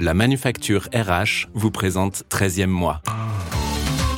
[0.00, 3.00] La manufacture RH vous présente 13e mois.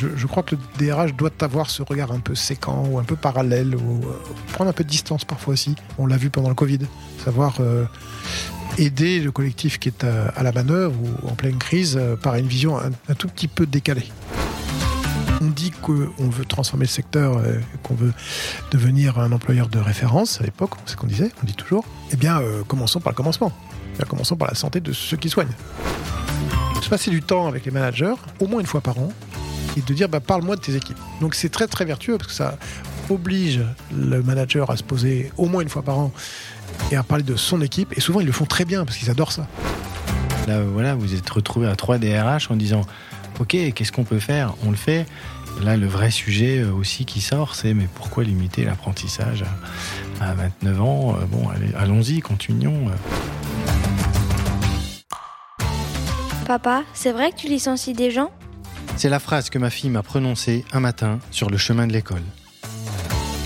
[0.00, 3.16] Je, crois que le DRH doit avoir ce regard un peu séquent ou un peu
[3.16, 4.12] parallèle, ou euh,
[4.52, 5.74] prendre un peu de distance parfois aussi.
[5.98, 6.80] On l'a vu pendant le Covid,
[7.24, 7.84] savoir euh,
[8.76, 12.46] aider le collectif qui est à, la manœuvre ou en pleine crise euh, par une
[12.46, 14.10] vision un, tout petit peu décalée.
[15.40, 17.40] On dit qu'on veut transformer le secteur,
[17.84, 18.12] qu'on veut
[18.72, 21.84] devenir un employeur de référence à l'époque, c'est ce qu'on disait, on dit toujours.
[22.12, 23.52] Eh bien, commençons par le commencement.
[24.06, 25.54] Commençons par la santé de ceux qui soignent.
[26.82, 29.12] Se passer du temps avec les managers, au moins une fois par an,
[29.76, 30.98] et de dire bah, parle-moi de tes équipes.
[31.20, 32.58] Donc c'est très très vertueux parce que ça
[33.10, 33.62] oblige
[33.94, 36.12] le manager à se poser au moins une fois par an
[36.90, 37.96] et à parler de son équipe.
[37.96, 39.46] Et souvent ils le font très bien parce qu'ils adorent ça.
[40.46, 42.82] Là voilà, vous êtes retrouvé à 3 DRH en disant
[43.38, 44.54] ok, qu'est-ce qu'on peut faire?
[44.64, 45.06] On le fait.
[45.62, 49.44] Là, le vrai sujet euh, aussi qui sort, c'est mais pourquoi limiter l'apprentissage
[50.20, 51.16] à, 29 ans?
[51.16, 52.86] Euh, Bon, allons-y, continuons.
[56.48, 58.30] Papa, c'est vrai que tu licencies des gens?
[58.96, 62.22] C'est la phrase que ma fille m'a prononcée un matin sur le chemin de l'école.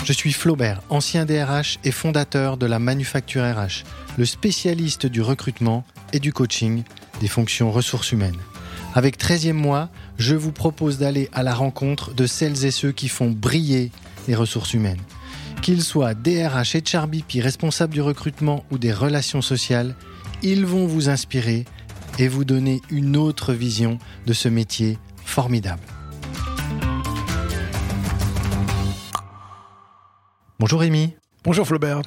[0.05, 3.83] Je suis Flaubert, ancien DRH et fondateur de la Manufacture RH,
[4.19, 6.84] le spécialiste du recrutement et du coaching
[7.20, 8.39] des fonctions ressources humaines.
[8.94, 13.09] Avec 13e mois, je vous propose d'aller à la rencontre de celles et ceux qui
[13.09, 13.91] font briller
[14.28, 15.03] les ressources humaines.
[15.61, 19.97] Qu'ils soient DRH, HRBP, responsables du recrutement ou des relations sociales,
[20.44, 21.64] ils vont vous inspirer
[22.18, 25.82] et vous donner une autre vision de ce métier formidable.
[30.58, 31.14] Bonjour Rémi.
[31.44, 32.02] Bonjour Flaubert.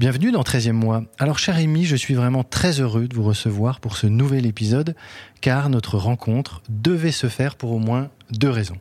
[0.00, 1.04] Bienvenue dans 13e mois.
[1.20, 4.96] Alors cher Rémi, je suis vraiment très heureux de vous recevoir pour ce nouvel épisode
[5.40, 8.78] car notre rencontre devait se faire pour au moins deux raisons.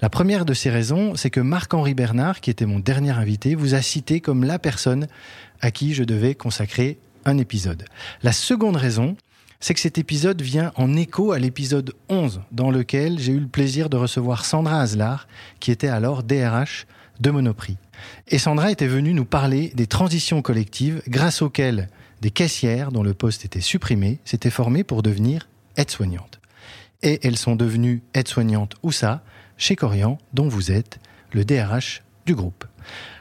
[0.00, 3.74] La première de ces raisons, c'est que Marc-Henri Bernard, qui était mon dernier invité, vous
[3.74, 5.06] a cité comme la personne
[5.60, 7.84] à qui je devais consacrer un épisode.
[8.22, 9.16] La seconde raison,
[9.64, 13.46] c'est que cet épisode vient en écho à l'épisode 11, dans lequel j'ai eu le
[13.46, 15.26] plaisir de recevoir Sandra Aslar,
[15.58, 16.86] qui était alors DRH
[17.18, 17.78] de Monoprix.
[18.28, 21.88] Et Sandra était venue nous parler des transitions collectives grâce auxquelles
[22.20, 26.40] des caissières dont le poste était supprimé s'étaient formées pour devenir aides-soignantes.
[27.02, 29.24] Et elles sont devenues aides-soignantes où ça
[29.56, 30.98] Chez Corian, dont vous êtes
[31.32, 32.66] le DRH du groupe.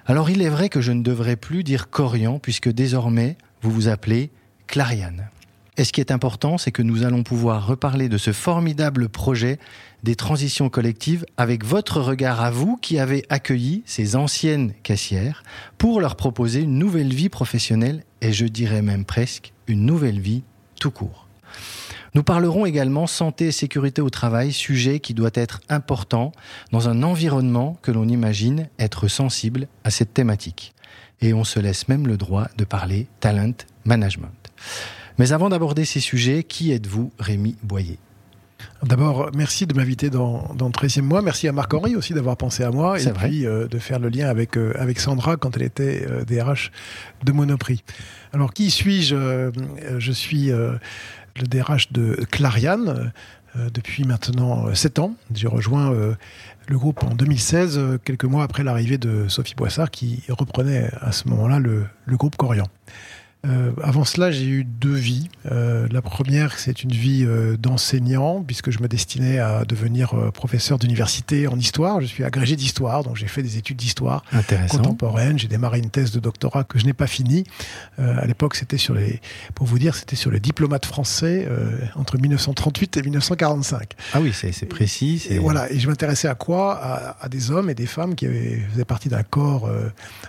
[0.05, 3.87] Alors il est vrai que je ne devrais plus dire Corian puisque désormais vous vous
[3.87, 4.29] appelez
[4.67, 5.29] Clariane.
[5.77, 9.57] Et ce qui est important, c'est que nous allons pouvoir reparler de ce formidable projet
[10.03, 15.43] des transitions collectives avec votre regard à vous qui avez accueilli ces anciennes caissières
[15.79, 20.43] pour leur proposer une nouvelle vie professionnelle et je dirais même presque une nouvelle vie
[20.79, 21.27] tout court.
[22.13, 26.31] Nous parlerons également santé et sécurité au travail, sujet qui doit être important
[26.71, 30.75] dans un environnement que l'on imagine être sensible à cette thématique.
[31.21, 33.53] Et on se laisse même le droit de parler talent
[33.85, 34.51] management.
[35.17, 37.99] Mais avant d'aborder ces sujets, qui êtes-vous, Rémi Boyer?
[38.81, 41.21] D'abord, merci de m'inviter dans, dans, le 13e mois.
[41.21, 44.27] Merci à Marc-Henri aussi d'avoir pensé à moi et puis euh, de faire le lien
[44.27, 47.83] avec, euh, avec Sandra quand elle était DRH euh, de Monoprix.
[48.33, 49.51] Alors, qui suis-je?
[49.97, 50.79] Je suis le
[51.47, 53.11] DRH de Clariane
[53.55, 55.15] depuis maintenant 7 ans.
[55.33, 55.93] J'ai rejoint
[56.67, 61.27] le groupe en 2016, quelques mois après l'arrivée de Sophie Boissard qui reprenait à ce
[61.29, 62.67] moment-là le, le groupe Corian.
[63.45, 65.27] Euh, avant cela, j'ai eu deux vies.
[65.51, 70.79] Euh, la première, c'est une vie euh, d'enseignant, puisque je me destinais à devenir professeur
[70.79, 71.99] d'université en histoire.
[71.99, 74.23] Je suis agrégé d'histoire, donc j'ai fait des études d'histoire
[74.69, 75.37] contemporaine.
[75.37, 77.43] J'ai démarré une thèse de doctorat que je n'ai pas finie.
[77.97, 79.19] À l'époque, c'était sur les,
[79.55, 81.47] pour vous dire, c'était sur les diplomates français
[81.95, 83.93] entre 1938 et 1945.
[84.13, 85.27] Ah oui, c'est précis.
[85.29, 85.71] Et voilà.
[85.71, 86.75] Et je m'intéressais à quoi?
[86.75, 89.69] À, à, des hommes et des femmes qui avaient, faisaient partie d'un corps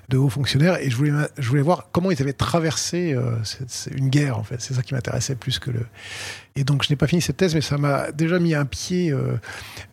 [0.09, 3.91] de hauts fonctionnaires, et je voulais, je voulais voir comment ils avaient traversé euh, c'est
[3.91, 4.61] une guerre, en fait.
[4.61, 5.87] C'est ça qui m'intéressait plus que le.
[6.57, 9.11] Et donc, je n'ai pas fini cette thèse, mais ça m'a déjà mis un pied
[9.11, 9.37] euh,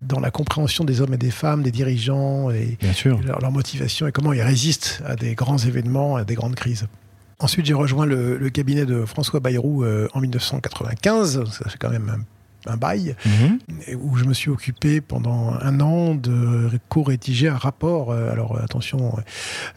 [0.02, 4.32] dans la compréhension des hommes et des femmes, des dirigeants, et, Leur, motivation et comment
[4.32, 6.88] ils résistent à des grands événements, à des grandes crises.
[7.40, 11.44] Ensuite, j'ai rejoint le, cabinet de François Bayrou euh, en 1995.
[11.52, 12.24] Ça fait quand même un
[12.66, 13.60] un bail, mhm.
[14.00, 19.16] où je me suis occupé pendant un an de co-rédiger un rapport, euh, alors attention,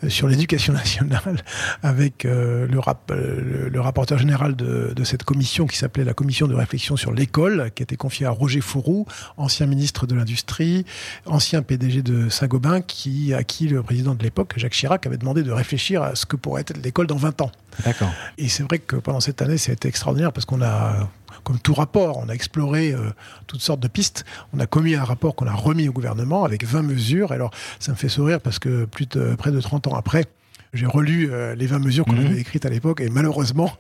[0.02, 1.42] euh, sur l'éducation nationale,
[1.82, 6.46] avec euh, le, rap, le, rapporteur général de, de cette commission qui s'appelait la commission
[6.46, 9.06] de réflexion sur l'école, qui était confiée à Roger Fourou,
[9.36, 10.84] ancien ministre de l'Industrie,
[11.26, 15.42] ancien PDG de Saint-Gobain, qui, à qui le président de l'époque, Jacques Chirac, avait demandé
[15.42, 17.52] de réfléchir à ce que pourrait être l'école dans 20 ans.
[17.84, 18.12] D'accord.
[18.38, 21.08] Et c'est vrai que pendant cette année, ça a été extraordinaire parce qu'on a
[21.42, 23.10] comme tout rapport, on a exploré euh,
[23.46, 24.24] toutes sortes de pistes.
[24.52, 27.32] On a commis un rapport qu'on a remis au gouvernement avec 20 mesures.
[27.32, 27.50] Alors,
[27.80, 30.24] ça me fait sourire parce que plus de, près de 30 ans après,
[30.72, 32.26] j'ai relu euh, les 20 mesures qu'on Mhm.
[32.26, 33.72] avait écrites à l'époque et malheureusement,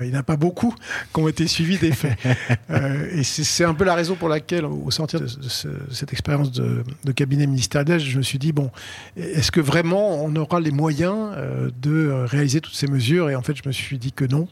[0.00, 0.74] euh, il n'y en a pas beaucoup
[1.14, 2.18] qui ont été suivis des faits.
[2.70, 6.12] Euh, et c'est un peu la raison pour laquelle, au sortir de, de ce- cette
[6.12, 8.70] expérience de, de cabinet ministériel, je me suis dit, bon,
[9.16, 13.28] est-ce que vraiment on aura les moyens euh, de réaliser toutes ces mesures?
[13.30, 14.46] Et en fait, je me suis dit que non.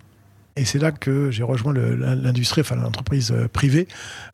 [0.58, 3.86] Et c'est là que j'ai rejoint l'industrie, enfin l'entreprise euh, privée,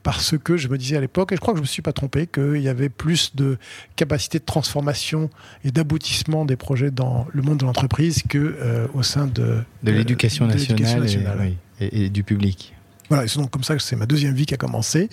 [0.02, 1.82] parce que je me disais à l'époque, et je crois que je ne me suis
[1.82, 3.58] pas trompé, qu'il y avait plus de
[3.96, 5.30] capacité de transformation
[5.64, 9.92] et d'aboutissement des projets dans le monde de l'entreprise que euh, au sein de, De
[9.92, 12.74] l'éducation nationale, et- oui, et, et du public.
[13.08, 15.08] voilà, et c'est donc comme ça que c'est ma deuxième vie qui a commencé.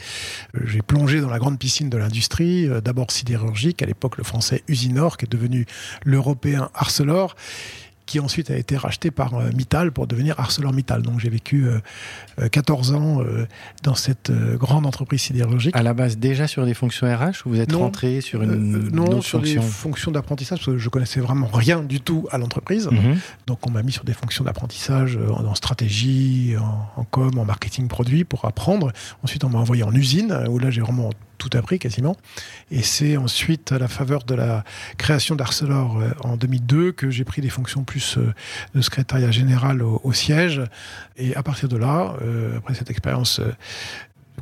[0.55, 4.63] Euh, J'ai plongé dans la grande piscine de l'industrie, d'abord sidérurgique, à l'époque le français
[4.67, 5.65] Usinor, qui est devenu
[6.05, 7.35] l'européen Arcelor,
[8.05, 11.01] qui ensuite a été racheté par euh, Mittal pour devenir ArcelorMittal.
[11.01, 11.79] Donc j'ai vécu euh,
[12.39, 13.45] euh, 14 ans euh,
[13.83, 15.75] dans cette euh, grande entreprise sidérurgique.
[15.75, 17.79] À la base, déjà sur des fonctions RH ou vous êtes Non.
[17.79, 20.89] rentré sur une, Euh, une non, autre sur fonction des fonctions d'apprentissage, parce que je
[20.89, 22.87] connaissais vraiment rien du tout à l'entreprise.
[22.91, 23.17] Mhm.
[23.47, 27.37] Donc on m'a mis sur des fonctions d'apprentissage euh, en, en stratégie, en, en com,
[27.37, 28.91] en marketing produit pour apprendre.
[29.23, 31.09] Ensuite on m'a envoyé en usine euh, où là j'ai vraiment
[31.41, 32.15] tout appris quasiment.
[32.69, 34.63] Et c'est ensuite à la faveur de la
[34.97, 38.33] création d'Arcelor euh, en 2002 que j'ai pris des fonctions plus euh,
[38.75, 40.61] de secrétariat général au, au siège.
[41.17, 43.41] Et à partir de là, euh, après cette expérience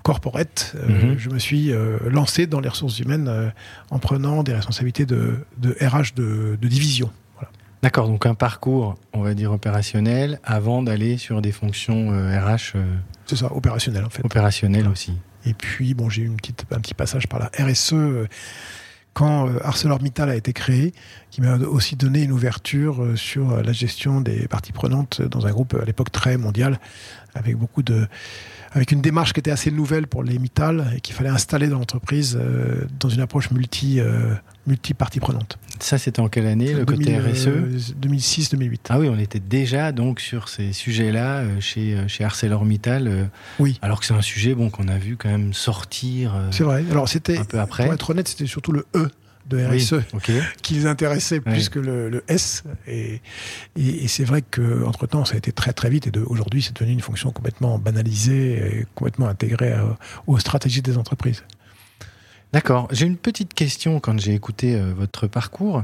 [0.03, 1.17] corporate, euh, Mhm.
[1.17, 3.51] je me suis euh, lancé dans les ressources humaines
[3.91, 7.09] en prenant des responsabilités de, de RH de, de division.
[7.35, 7.49] Voilà.
[7.81, 12.73] D'accord, donc un parcours, on va dire opérationnel, avant d'aller sur des fonctions RH
[13.25, 14.23] C'est ça, opérationnel en fait.
[14.25, 14.91] opérationnelles Voilà.
[14.93, 15.13] aussi.
[15.45, 16.31] Et puis, bon, j'ai eu
[16.71, 18.27] un petit passage par la RSE euh,
[19.13, 20.93] quand euh, ArcelorMittal a été créé,
[21.31, 25.51] qui m'a aussi donné une ouverture euh, sur la gestion des parties prenantes dans un
[25.51, 26.79] groupe à l'époque très mondial,
[27.35, 28.07] avec beaucoup de,
[28.71, 31.79] avec une démarche qui était assez nouvelle pour les Mittal et qu'il fallait installer dans
[31.79, 34.33] l'entreprise euh, dans une approche multi, euh,
[34.67, 35.57] multi parties prenantes.
[35.79, 38.77] Ça, c'était en quelle année, le côté euh, RSE 2006-2008.
[38.89, 43.23] Ah oui, on était déjà donc sur ces sujets-là euh, chez, euh, chez ArcelorMittal, euh,
[43.59, 43.79] Oui.
[43.81, 46.83] alors que c'est un sujet bon, qu'on a vu quand même sortir euh, C'est vrai.
[46.91, 47.85] Alors c'était, un peu après.
[47.85, 49.09] pour être honnête, c'était surtout le E
[49.49, 50.31] de Oui, RSE ok.
[50.61, 52.63] qui les intéressait plus que le, le S.
[52.87, 53.21] Et,
[53.75, 56.07] et, et c'est vrai qu'entre temps, ça a été très très vite.
[56.07, 59.97] Et aujourd'hui, c'est devenu une fonction complètement banalisée et complètement intégrée à-
[60.27, 61.43] aux stratégies des entreprises.
[62.53, 62.87] D'accord.
[62.91, 65.83] J'ai une petite question quand j'ai écouté euh, votre parcours.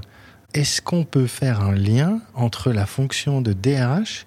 [0.53, 4.25] Est-ce qu'on peut faire un lien entre la fonction de DRH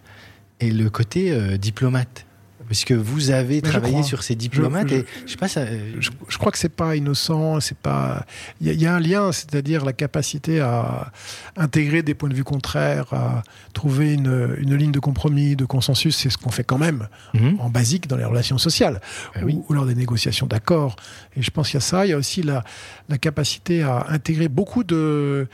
[0.61, 2.26] et le côté euh, diplomate?
[2.69, 5.61] Parce que vous avez Mais travaillé sur ces diplomates Je- et je sais pas ça.
[5.61, 7.61] euh, Je, je crois que c'est pas innocent.
[7.61, 8.26] C'est pas.
[8.61, 11.11] Il y, a- il y a un lien, c'est-à-dire la capacité à
[11.56, 13.43] intégrer des points de vue contraires, à
[13.73, 16.17] trouver une, une ligne de compromis, de consensus.
[16.17, 17.59] C'est ce qu'on fait quand même mhm.
[17.61, 19.00] en basique dans les relations sociales
[19.43, 19.55] oui.
[19.55, 20.97] ou, ou lors des négociations d'accords.
[21.37, 22.05] Et je pense qu'il y a ça.
[22.05, 22.64] Il y a aussi la,
[23.09, 25.49] la capacité à intégrer beaucoup de,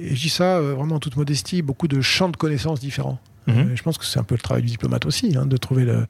[0.00, 3.18] et je dis ça euh, vraiment en toute modestie, beaucoup de champs de connaissances différents.
[3.46, 3.58] Mhm.
[3.58, 5.84] Euh, je pense que c'est un peu le travail du diplomate aussi, hein, de trouver
[5.84, 6.06] le-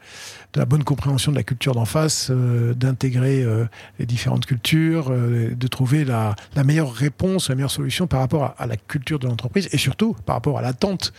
[0.53, 3.65] de la bonne compréhension de la culture d'en face, euh, d'intégrer euh,
[3.99, 8.55] les différentes cultures, de trouver la, la meilleure réponse, la meilleure solution par rapport à,
[8.59, 11.13] à la culture de l'entreprise et surtout par rapport à l'attente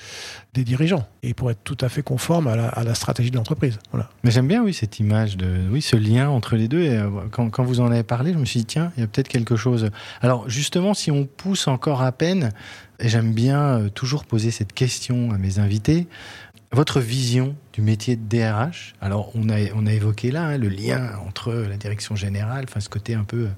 [0.53, 3.35] des dirigeants et pour être tout à fait conforme à la, à la stratégie de
[3.35, 3.77] l'entreprise.
[3.91, 4.09] Voilà.
[4.23, 6.81] Mais j'aime bien, oui, cette image de, oui, ce lien entre les deux.
[6.81, 6.97] Et
[7.31, 9.27] quand, quand vous en avez parlé, je me suis dit, tiens, il y a peut-être
[9.27, 9.89] quelque chose.
[10.21, 12.51] Alors, justement, si on pousse encore à peine,
[12.99, 16.07] et j'aime bien euh, toujours poser cette question à mes invités,
[16.71, 18.95] votre vision du métier de DRH.
[18.99, 22.79] Alors, on a, on a évoqué là hein, le lien entre la direction générale, enfin,
[22.79, 23.49] ce côté un peu euh,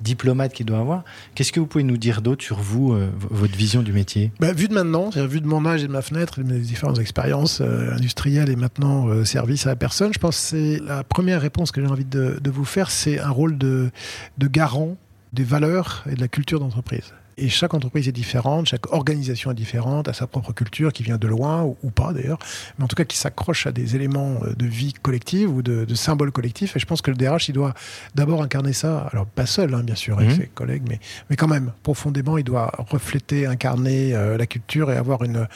[0.00, 1.04] diplomate qu'il doit avoir.
[1.34, 4.32] Qu'est-ce que vous pouvez nous dire d'autre sur vous, euh, votre vision du métier?
[4.40, 6.98] Bah, vu de maintenant, vu de mon âge et de ma fenêtre, de mes différentes
[6.98, 11.70] expériences industrielles et maintenant service à la personne, je pense que c'est la première réponse
[11.70, 13.90] que j'ai envie de, de vous faire, c'est un rôle de,
[14.38, 14.96] de garant
[15.32, 17.12] des valeurs et de la culture d'entreprise.
[17.36, 21.18] Et chaque entreprise est différente, chaque organisation est différente, a sa propre culture qui vient
[21.18, 22.38] de loin ou, ou pas d'ailleurs,
[22.78, 25.84] mais en tout cas qui s'accroche à des éléments euh, de vie collective ou de,
[25.84, 26.76] de symboles collectifs.
[26.76, 27.74] Et je pense que le DRH, il doit
[28.14, 30.36] d'abord incarner ça, alors pas seul hein, bien sûr, avec Mhm.
[30.36, 34.96] ses collègues, mais, mais quand même, profondément, il doit refléter, incarner euh, la culture et
[34.96, 35.48] avoir une,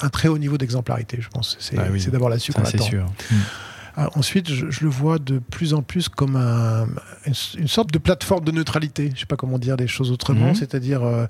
[0.00, 1.56] un très haut niveau d'exemplarité, je pense.
[1.60, 2.04] C'est Ah oui.
[2.10, 2.84] d'abord là-dessus qu'on attend.
[2.84, 3.06] sûr.
[4.14, 6.86] Ensuite, je, je le vois de plus en plus comme un-
[7.26, 9.06] une, une sorte de plateforme de neutralité.
[9.08, 10.54] Je ne sais pas comment dire les choses autrement, Mhm.
[10.54, 11.26] c'est-à-dire euh,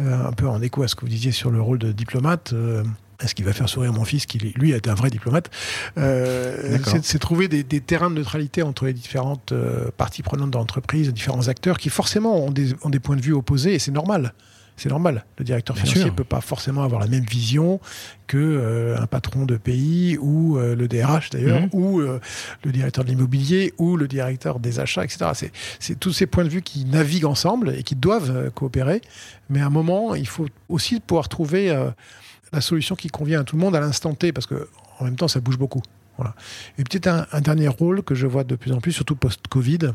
[0.00, 2.52] euh, un peu en écho à ce que vous disiez sur le rôle de diplomate.
[2.52, 2.82] euh,
[3.22, 5.50] est-ce qu'il va faire sourire mon fils qui, lui, a été un vrai diplomate
[5.96, 6.78] Euh.
[6.84, 10.56] C'est c'est trouver des, des terrains de neutralité entre les différentes euh, parties prenantes de
[10.58, 13.78] l'entreprise, les différents acteurs qui forcément ont des, ont des points de vue opposés et
[13.78, 14.34] c'est normal.
[14.76, 15.24] C'est normal.
[15.38, 17.80] Le directeur Bien financier ne peut pas forcément avoir la même vision
[18.26, 21.68] que euh, un patron de pays ou euh, le DRH d'ailleurs Mhm.
[21.72, 22.20] ou euh,
[22.64, 25.50] le directeur de l'immobilier ou le directeur des achats, etc.
[25.80, 29.00] C'est- tous ces points de vue qui naviguent ensemble et qui doivent coopérer.
[29.48, 31.68] Mais à un moment, il faut aussi pouvoir trouver
[32.52, 34.68] la solution qui convient à tout le monde à l'instant T, parce que
[34.98, 35.82] en même temps, ça bouge beaucoup.
[36.18, 36.34] Voilà.
[36.78, 39.92] Et peut-être un, un dernier rôle que je vois de plus en plus, surtout post-Covid,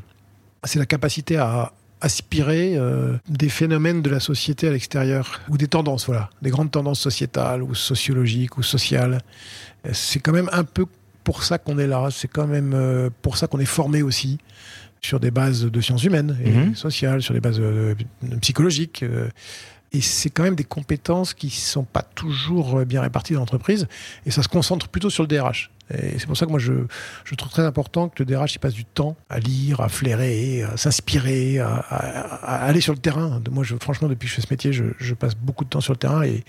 [0.64, 1.72] c'est la capacité à
[2.02, 6.72] aspirer euh, des phénomènes de la société à l'extérieur ou des tendances, voilà, des grandes
[6.72, 9.22] tendances sociétales ou sociologiques ou sociales.
[9.94, 10.86] C'est quand même un peu
[11.24, 12.10] pour ça qu'on est là.
[12.12, 14.40] C'est quand même euh, pour ça qu'on est formé aussi
[15.02, 16.76] sur des bases de sciences humaines et Mhm.
[16.76, 17.96] sociales, sur des bases euh,
[18.42, 19.04] psychologiques.
[19.04, 19.30] euh,
[19.94, 23.88] et c'est quand même des compétences qui sont pas toujours bien réparties dans l'entreprise.
[24.26, 25.70] Et ça se concentre plutôt sur le DRH.
[25.98, 26.74] Et c'est pour ça que moi, je,
[27.36, 30.78] trouve très important que le DRH il passe du temps à lire, à flairer, à
[30.78, 33.42] s'inspirer, à, aller sur le terrain.
[33.52, 36.00] Moi, franchement, depuis que je fais ce métier, je, passe beaucoup de temps sur le
[36.00, 36.44] terrain et,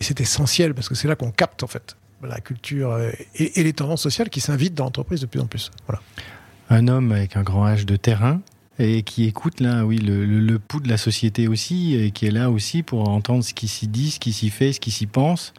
[0.00, 3.72] c'est essentiel parce que c'est là qu'on capte en fait la culture euh, et, les
[3.72, 5.70] tendances sociales qui s'invitent dans l'entreprise de plus en plus.
[5.86, 6.02] Voilà.
[6.70, 8.40] Un homme avec un grand H de terrain
[8.80, 12.30] et qui écoute là, oui, le- le pouls de la société aussi, et qui est
[12.30, 15.06] là aussi pour entendre ce qui s'y dit, ce qui s'y fait, ce qui s'y
[15.06, 15.52] pense,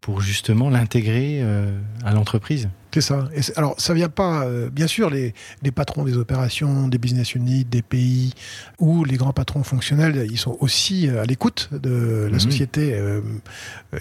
[0.00, 1.70] pour justement l'intégrer euh,
[2.04, 2.68] à l'entreprise.
[2.94, 3.28] C'est ça.
[3.34, 7.34] Et alors, ça vient pas, euh, bien sûr, les, les patrons des opérations, des business
[7.34, 8.32] units, des pays,
[8.78, 12.40] ou les grands patrons fonctionnels, ils sont aussi euh, à l'écoute de la Mhm.
[12.40, 13.20] société euh,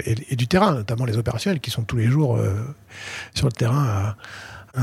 [0.05, 2.53] et, et du terrain, notamment les opérationnels qui sont tous les jours euh,
[3.33, 4.15] sur le terrain à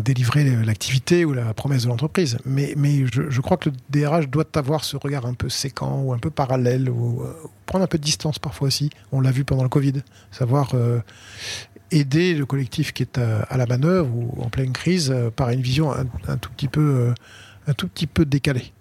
[0.00, 2.38] délivrer l'activité ou la promesse de l'entreprise.
[2.44, 6.12] Mais, mais je, crois que le DRH doit avoir ce regard un peu séquent ou
[6.12, 7.32] un peu parallèle, ou, euh,
[7.66, 8.90] prendre un peu de distance parfois aussi.
[9.12, 11.00] On l'a vu pendant le Covid, savoir euh,
[11.90, 15.50] aider le collectif qui est à, à la manœuvre ou en pleine crise euh, par
[15.50, 17.14] une vision un, tout petit peu,
[17.66, 18.72] un tout petit peu décalée.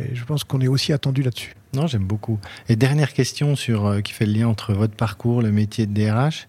[0.00, 1.54] Et je pense qu'on est aussi attendu là-dessus.
[1.74, 2.38] Non, j'aime beaucoup.
[2.70, 6.48] Et dernière question sur, qui fait le lien entre votre parcours, le métier de DRH,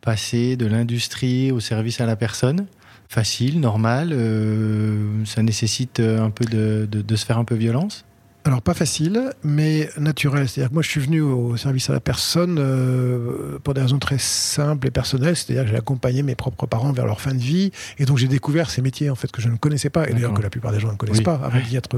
[0.00, 2.66] passer de l'industrie au service à la personne.
[3.08, 7.54] Facile, normal, euh, ça nécessite euh, un peu de, de- de se faire un peu
[7.54, 8.04] violence
[8.44, 10.48] Alors pas facile, mais naturel.
[10.48, 13.98] C'est-à-dire que moi je suis venu au service à la personne euh, pour des raisons
[14.00, 15.36] très simples et personnelles.
[15.36, 18.26] C'est-à-dire que j'ai accompagné mes propres parents vers leur fin de vie, et donc j'ai
[18.28, 20.72] découvert ces métiers en fait que je ne connaissais pas, et d'ailleurs que la plupart
[20.72, 21.22] des gens ne connaissent Oui.
[21.24, 21.96] pas avant d'y être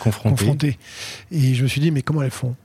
[0.00, 0.30] confronté.
[0.36, 0.78] confronté.
[1.30, 2.56] Et je me suis dit, mais comment elles font?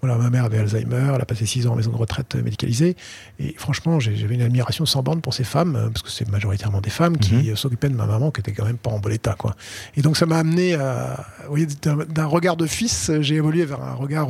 [0.00, 2.96] Voilà, ma mère avait Alzheimer, elle a passé six ans en maison de retraite médicalisée.
[3.40, 6.80] Et franchement, j'avais une admiration sans bande pour ces femmes, euh, parce que c'est majoritairement
[6.80, 7.48] des femmes qui Mhm.
[7.50, 9.34] euh, s'occupaient de ma maman, qui était quand même pas en bon état.
[9.38, 9.56] Quoi.
[9.96, 11.26] Et donc ça m'a amené à...
[11.42, 14.28] Vous voyez, d'un regard de fils, euh, j'ai évolué vers un regard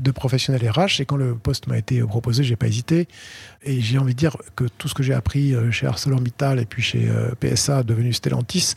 [0.00, 1.00] de professionnel RH.
[1.00, 3.06] Et quand le poste m'a été proposé, j'ai pas hésité.
[3.62, 6.82] Et j'ai envie de dire que tout ce que j'ai appris chez ArcelorMittal et puis
[6.82, 7.08] chez
[7.40, 8.74] PSA, devenu Stellantis,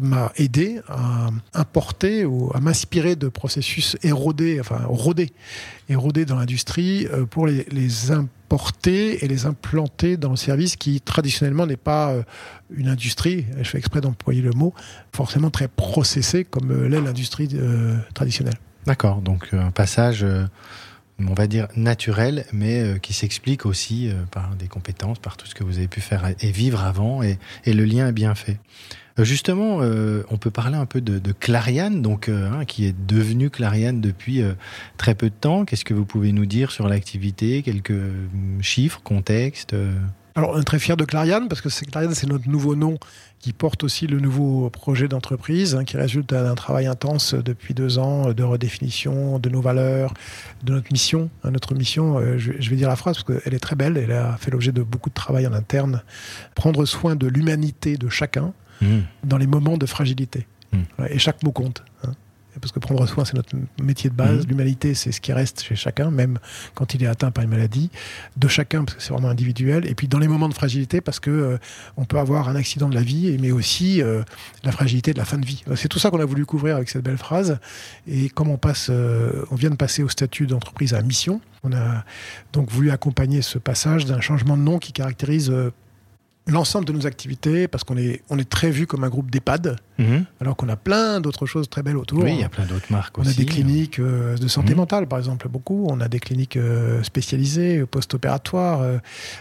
[0.00, 5.32] m'a aidé à importer ou à m'inspirer de processus érodés, enfin rodés,
[5.88, 11.66] érodés dans l'industrie euh, pour les, importer et les implanter dans le service qui traditionnellement
[11.66, 12.22] n'est pas euh,
[12.74, 14.74] une industrie, je fais exprès d'employer le mot,
[15.14, 17.48] forcément très processée comme euh, l'est l'industrie
[18.14, 18.56] traditionnelle.
[18.86, 20.26] D'accord, donc un passage,
[21.20, 25.62] on va dire naturel, mais qui s'explique aussi par des compétences, par tout ce que
[25.62, 28.58] vous avez pu faire et vivre avant, et, et le lien est bien fait.
[29.18, 32.86] Euh, Justement, euh, on peut parler un peu de, de Clariane, donc euh, hein, qui
[32.86, 34.42] est devenue Clariane depuis
[34.96, 35.64] très peu de temps.
[35.64, 39.74] Qu'est-ce que vous pouvez nous dire sur l'activité, quelques hum, chiffres, contexte
[40.34, 42.98] Alors, on est très fiers de Clariane parce que c'est Clariane, c'est notre nouveau nom
[43.38, 47.98] qui porte aussi le nouveau projet d'entreprise hein, qui résulte d'un travail intense depuis deux
[47.98, 50.14] ans de redéfinition de nos valeurs,
[50.62, 51.28] de notre mission.
[51.42, 54.12] Hein, notre mission, je, je vais dire la phrase parce qu'elle est très belle, elle
[54.12, 56.02] a fait l'objet de beaucoup de travail en interne.
[56.54, 58.52] Prendre soin de l'humanité de chacun
[58.82, 60.46] Hum, dans les moments de fragilité.
[60.72, 60.78] Mm.
[61.10, 61.82] Et chaque mot compte.
[62.04, 62.12] hein.
[62.60, 64.44] Parce que prendre soin, c'est notre métier de base.
[64.44, 64.48] Mm.
[64.50, 66.38] L'humanité, c'est ce qui reste chez chacun, même
[66.74, 67.90] quand il est atteint par une maladie,
[68.36, 69.86] de chacun, parce que c'est vraiment individuel.
[69.86, 71.58] Et puis dans les moments de fragilité, parce que euh,
[71.96, 74.22] on peut avoir un accident de la vie, mais aussi euh,
[74.64, 75.64] la fragilité de la fin de vie.
[75.76, 77.58] C'est tout ça qu'on a voulu couvrir avec cette belle phrase.
[78.06, 81.72] Et comme on passe, euh, on vient de passer au statut d'entreprise à mission, on
[81.72, 82.04] a
[82.52, 85.72] donc voulu accompagner ce passage d'un changement de nom qui caractérise euh,
[86.46, 89.78] l'ensemble de nos activités, parce qu'on est, on est très vu comme un groupe d'EHPAD,
[90.02, 90.24] hum.
[90.40, 92.22] alors qu'on a plein d'autres choses très belles autour.
[92.24, 93.30] Oui, il y a plein d'autres marques On aussi.
[93.30, 94.78] a des cliniques euh, de santé Mhm.
[94.78, 95.86] mentale, par exemple, beaucoup.
[95.90, 98.98] On a des cliniques euh, spécialisées, euh, post-opératoires, euh,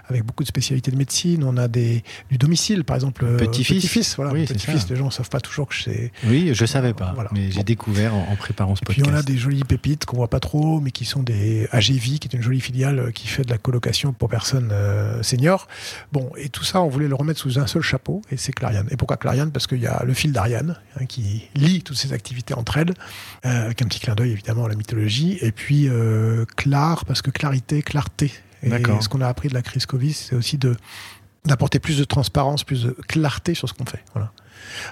[0.09, 1.43] avec beaucoup de spécialités de médecine.
[1.43, 3.25] On a des, du domicile, par exemple.
[3.37, 3.77] Petit-fils.
[3.81, 4.31] Petit-fils, voilà.
[4.33, 6.11] Oui, Petit-fils, les gens ne savent pas toujours que c'est.
[6.25, 7.29] Oui, je savais pas, Voilà.
[7.33, 9.15] mais j'ai découvert en, en préparant ce Et puis podcast.
[9.15, 12.27] on a des jolies pépites qu'on voit pas trop, mais qui sont des AGV, qui
[12.27, 14.71] est une jolie filiale qui fait de la colocation pour personnes
[15.21, 15.67] seniors.
[16.11, 18.87] Bon, et tout ça, on voulait le remettre sous un seul chapeau, et c'est Clariane.
[18.91, 19.51] Et pourquoi Clariane?
[19.51, 22.93] Parce qu'il y a le fil hein, qui lie toutes ces activités entre elles,
[23.45, 27.21] euh, avec un petit clin d'œil évidemment à la mythologie, et puis euh, Clare, parce
[27.21, 28.31] que clarité, clarté.
[28.63, 28.69] Et
[29.01, 30.75] ce qu'on a appris de la crise Covid, c'est aussi de
[31.45, 34.03] d'apporter plus de transparence, plus de clarté sur ce qu'on fait.
[34.13, 34.31] Voilà.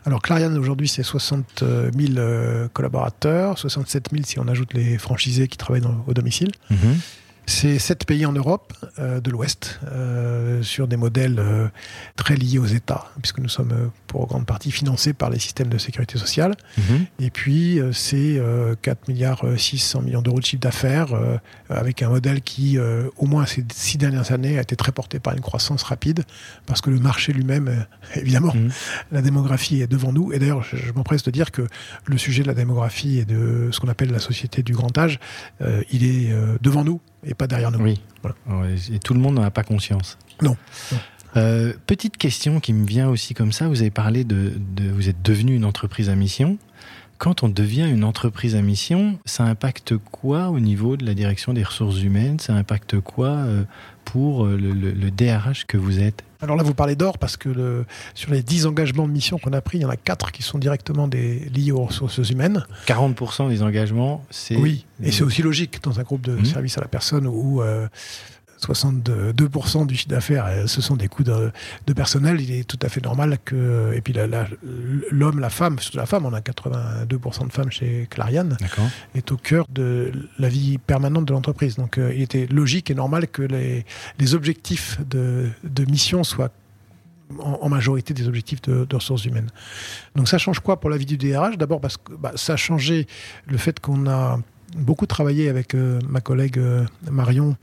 [0.06, 5.48] Alors Clariane aujourd'hui c'est 60 000 euh, collaborateurs, 67 000 si on ajoute les franchisés
[5.48, 6.52] qui travaillent dans- au domicile.
[6.72, 6.98] Mhm.
[7.50, 11.68] C'est sept pays en Europe euh, de l'Ouest, euh, sur des modèles euh,
[12.16, 15.68] très liés aux États, puisque nous sommes euh, pour grande partie financés par les systèmes
[15.70, 16.54] de sécurité sociale.
[16.78, 17.06] Mhm.
[17.20, 21.38] Et puis, euh, c'est euh, 4 milliards euh, 600 millions d'euros de chiffre d'affaires, euh,
[21.70, 25.20] avec un modèle qui, euh, au moins ces six dernières années, a été très porté
[25.20, 26.26] par une croissance rapide,
[26.68, 27.84] parce que le marché lui-même,
[28.16, 28.70] évidemment, Mhm.
[29.12, 30.32] la démographie est devant nous.
[30.34, 31.68] Et d'ailleurs, je, je m'empresse de dire que
[32.06, 35.20] le sujet de la démographie et de ce qu'on appelle la société du grand âge,
[35.62, 37.80] euh, il est euh, devant nous et pas derrière nous.
[37.80, 38.00] Oui.
[38.22, 38.36] Voilà.
[38.92, 40.18] Et tout le monde n'en a pas conscience.
[40.42, 40.56] Non.
[40.92, 40.98] Non.
[41.38, 43.68] Euh, petite question qui me vient aussi comme ça.
[43.68, 46.58] Vous avez parlé de, de- vous êtes devenu une entreprise à mission.
[47.20, 51.54] Quand on devient une entreprise à mission, ça impacte quoi au niveau de la direction
[51.54, 52.40] des ressources humaines?
[52.40, 53.64] Ça impacte quoi euh,
[54.06, 56.24] pour euh, le, le- le DRH que vous êtes?
[56.42, 59.52] Alors là, vous parlez d'or parce que le- sur les 10 engagements de mission qu'on
[59.52, 62.66] a pris, il y en a 4 qui sont directement des, liés aux ressources humaines.
[62.88, 66.46] 40% des engagements, c'est Oui, et c'est aussi logique dans un groupe de Mhm.
[66.46, 67.88] services à la personne où euh,
[68.62, 71.52] 62% du chiffre d'affaires, euh, ce sont des coûts de,
[71.88, 72.42] de personnel.
[72.42, 73.92] Il est tout à fait normal que.
[73.96, 74.48] Et puis la- la-
[75.12, 78.58] l'homme, la femme, surtout la femme, on a 82% de femmes chez Clariane,
[79.16, 81.76] est au cœur de la vie permanente de l'entreprise.
[81.76, 83.86] Donc euh, il était logique et normal que les,
[84.20, 86.52] les objectifs de, de mission soient
[87.40, 89.50] en, en majorité des objectifs de, de ressources humaines.
[90.16, 92.58] Donc ça change quoi pour la vie du DRH D'abord parce que bah, ça a
[92.58, 93.08] changé
[93.48, 94.40] le fait qu'on a
[94.78, 97.56] beaucoup travaillé avec euh, ma collègue euh, Marion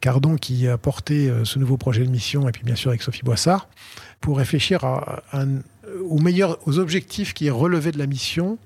[0.00, 3.02] Cardon qui a porté euh, ce nouveau projet de mission et puis bien sûr avec
[3.02, 3.68] Sophie Boissard
[4.20, 5.60] pour réfléchir à, à un-
[6.08, 8.58] aux meilleurs aux objectifs qui est relevé de la mission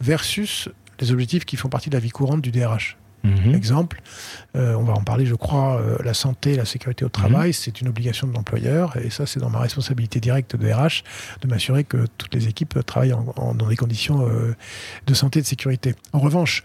[0.00, 0.68] versus
[1.00, 2.96] les objectifs qui font partie de la vie courante du DRH.
[3.24, 3.52] Mhm.
[3.54, 4.00] Exemple,
[4.56, 7.80] euh, on va en parler, je crois, euh, la santé, la sécurité au travail, c'est
[7.80, 11.02] une obligation de l'employeur, et ça, c'est dans ma responsabilité directe de RH,
[11.40, 14.54] de m'assurer que toutes les équipes travaillent en- en- dans des conditions euh,
[15.08, 15.96] de santé et de sécurité.
[16.12, 16.62] En revanche,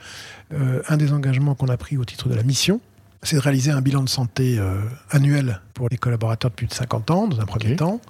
[0.53, 2.79] euh, un des engagements qu'on a pris au titre de la mission,
[3.23, 6.73] c'est de réaliser un bilan de santé euh, annuel pour les collaborateurs de plus de
[6.73, 8.01] 50 ans, dans un premier temps.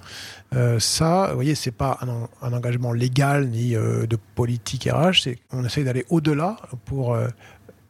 [0.54, 4.88] Euh, ça, vous voyez, c'est pas un, en- un engagement légal ni euh, de politique
[4.92, 7.16] RH, c'est on essaye d'aller au-delà pour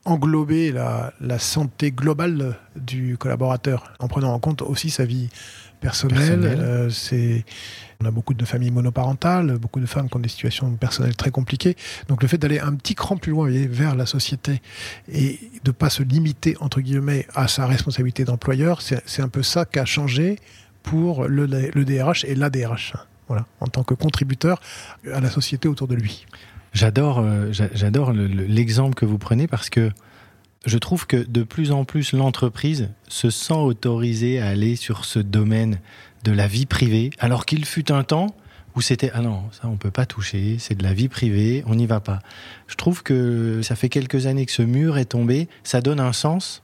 [0.07, 5.31] englober la, la santé globale du collaborateur, en prenant en compte aussi sa vie
[5.85, 6.45] Personnelle.
[6.45, 7.45] Euh, c'est,
[8.01, 11.31] on a beaucoup de familles monoparentales, beaucoup de femmes qui ont des situations personnelles très
[11.31, 11.77] compliquées.
[12.09, 14.61] Donc le fait d'aller un petit cran plus loin voyez, vers la société
[15.13, 19.65] et de pas se limiter entre guillemets à sa responsabilité d'employeur, c'est, un peu ça
[19.67, 20.39] qui a changé
[20.83, 22.95] pour le, le DRH et la DRH.
[23.29, 24.61] Voilà, en tant que contributeur
[25.13, 26.27] à la société autour de lui.
[26.75, 29.91] J'adore, euh, j'a- j'adore le- le- l'exemple que vous prenez parce que
[30.65, 35.19] je trouve que de plus en plus l'entreprise se sent autorisée à aller sur ce
[35.19, 35.79] domaine
[36.25, 38.35] de la vie privée, alors qu'il fut un temps
[38.75, 41.75] où c'était ah non ça on peut pas toucher, c'est de la vie privée, on
[41.75, 42.21] n'y va pas.
[42.67, 46.13] Je trouve que ça fait quelques années que ce mur est tombé, ça donne un
[46.13, 46.63] sens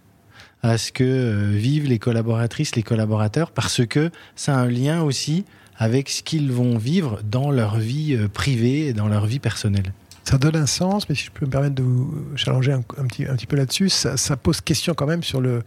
[0.62, 5.02] à ce que euh, vivent les collaboratrices, les collaborateurs, parce que ça a un lien
[5.02, 5.44] aussi
[5.76, 9.94] avec ce qu'ils vont vivre dans leur vie euh, privée et dans leur vie personnelle.
[10.24, 13.46] Ça donne un sens, mais si je peux me permettre de vous challenger un, petit,
[13.46, 15.62] peu là-dessus, ça, ça pose question quand même sur le,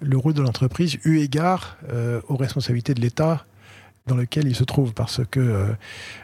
[0.00, 3.44] le rôle de l'entreprise eu égard euh, aux responsabilités de l'État
[4.08, 4.92] dans lequel il se trouve.
[4.94, 5.66] Parce que euh,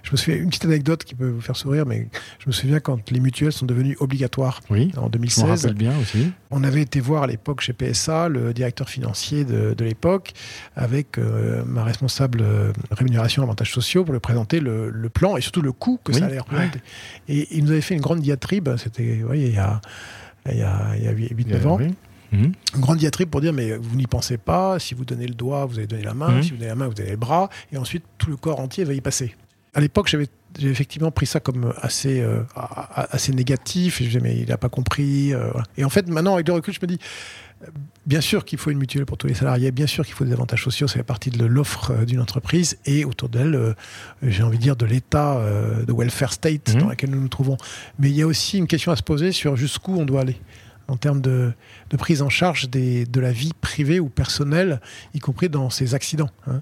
[0.03, 2.09] je me souviens, une petite anecdote qui peut vous faire sourire, mais
[2.41, 5.45] je me souviens quand les mutuelles sont devenues obligatoires Oui, en je m'en 2016.
[5.45, 6.33] rappelle bien aussi.
[6.51, 10.33] On avait été voir à l'époque chez PSA le directeur financier de, de l'époque
[10.75, 15.41] avec euh, ma responsable euh, rémunération avantages sociaux pour lui présenter le, le plan et
[15.41, 16.81] surtout le coût que Oui, ça allait représenter.
[17.29, 19.81] Et il nous avait fait une grande diatribe, c'était vous voyez, il y a,
[20.51, 21.95] il y a, a 8-9 ans, Oui.
[22.35, 25.65] Une grande diatribe pour dire mais vous n'y pensez pas, si vous donnez le doigt,
[25.67, 26.43] vous allez donner la main, Mhm.
[26.43, 28.85] si vous donnez la main, vous donnez le bras, et ensuite tout le corps entier
[28.85, 29.35] va y passer.
[29.75, 32.43] À l'époque, j'avais j'ai effectivement pris ça comme assez, euh,
[33.11, 35.35] assez négatif, et je disais mais il n'a pas compris.
[35.35, 35.67] euh, voilà.
[35.77, 36.99] Et en fait, maintenant, avec le recul, je me dis,
[37.65, 37.67] euh,
[38.07, 40.33] bien sûr qu'il faut une mutuelle pour tous les salariés, bien sûr qu'il faut des
[40.33, 43.75] avantages sociaux, ça fait partie de l'offre d'une entreprise, et autour d'elle, euh,
[44.23, 45.41] j'ai envie de dire, de l'état
[45.85, 46.81] de welfare state Mhm.
[46.83, 47.57] dans lequel nous nous trouvons.
[47.99, 50.37] Mais il y a aussi une question à se poser sur jusqu'où on doit aller
[50.89, 51.53] en termes de,
[51.99, 54.81] prise en charge de la vie privée ou personnelle,
[55.15, 56.31] y compris dans ces accidents.
[56.47, 56.61] hein.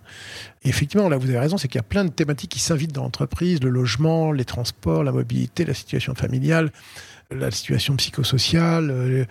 [0.65, 3.03] Effectivement, là, vous avez raison, c'est qu'il y a plein de thématiques qui s'invitent dans
[3.03, 6.71] l'entreprise, le logement, les transports, la mobilité, la situation familiale,
[7.35, 8.91] la situation psychosociale.
[8.91, 9.25] euh,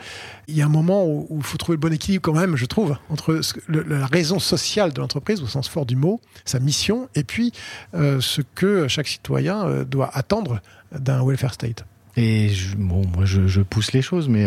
[0.48, 2.66] Il y a un moment où il faut trouver le bon équilibre quand même, je
[2.66, 7.24] trouve, entre la raison sociale de l'entreprise, au sens fort du mot, sa mission, et
[7.24, 7.54] puis
[7.94, 11.86] euh, ce que chaque citoyen euh, doit attendre d'un welfare state.
[12.18, 14.46] Et je, bon, moi, je, pousse les choses, mais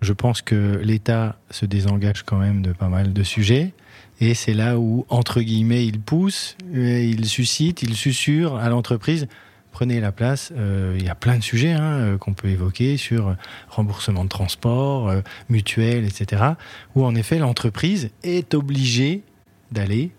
[0.00, 3.72] je pense que l'État se désengage quand même de pas mal de sujets.
[4.20, 9.28] Et c'est là où, entre guillemets, il pousse, et il suscite, il susurre à l'entreprise
[9.76, 10.54] prenez la place.
[10.56, 13.36] Euh, il y a plein de sujets hein, euh, qu'on peut évoquer sur
[13.68, 16.52] remboursement de transport, euh, mutuelle, etc.
[16.94, 19.22] Où en effet l'entreprise est obligée
[19.72, 20.12] d'aller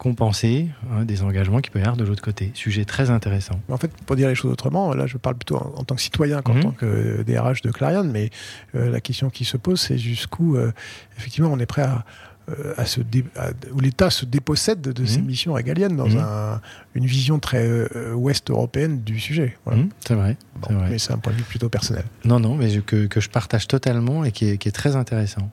[0.00, 2.50] compenser hein, des engagements qui peuvent y avoir de l'autre côté.
[2.54, 3.60] Sujet très intéressant.
[3.68, 6.00] En fait, pour dire les choses autrement, là je parle plutôt en, en tant que
[6.00, 6.62] citoyen qu'en Mhm.
[6.62, 8.30] tant que DRH de Clarion, mais
[8.74, 10.72] euh, la question qui se pose, c'est jusqu'où euh,
[11.18, 12.06] effectivement on est prêt à,
[12.48, 13.26] euh, à se dé-
[13.74, 15.26] où l'État se dépossède de, de ses Mhm.
[15.26, 16.18] missions régaliennes dans Mhm.
[16.18, 16.60] un-
[16.94, 19.58] une vision très euh, ouest européenne du sujet.
[19.66, 19.82] Voilà.
[20.06, 20.36] C'est vrai.
[20.56, 20.88] Bon, c'est vrai.
[20.90, 22.04] mais c'est un point de vue plutôt personnel.
[22.24, 24.96] Non, non, mais je- que, que je partage totalement et qui est, qui est très
[24.96, 25.50] intéressant.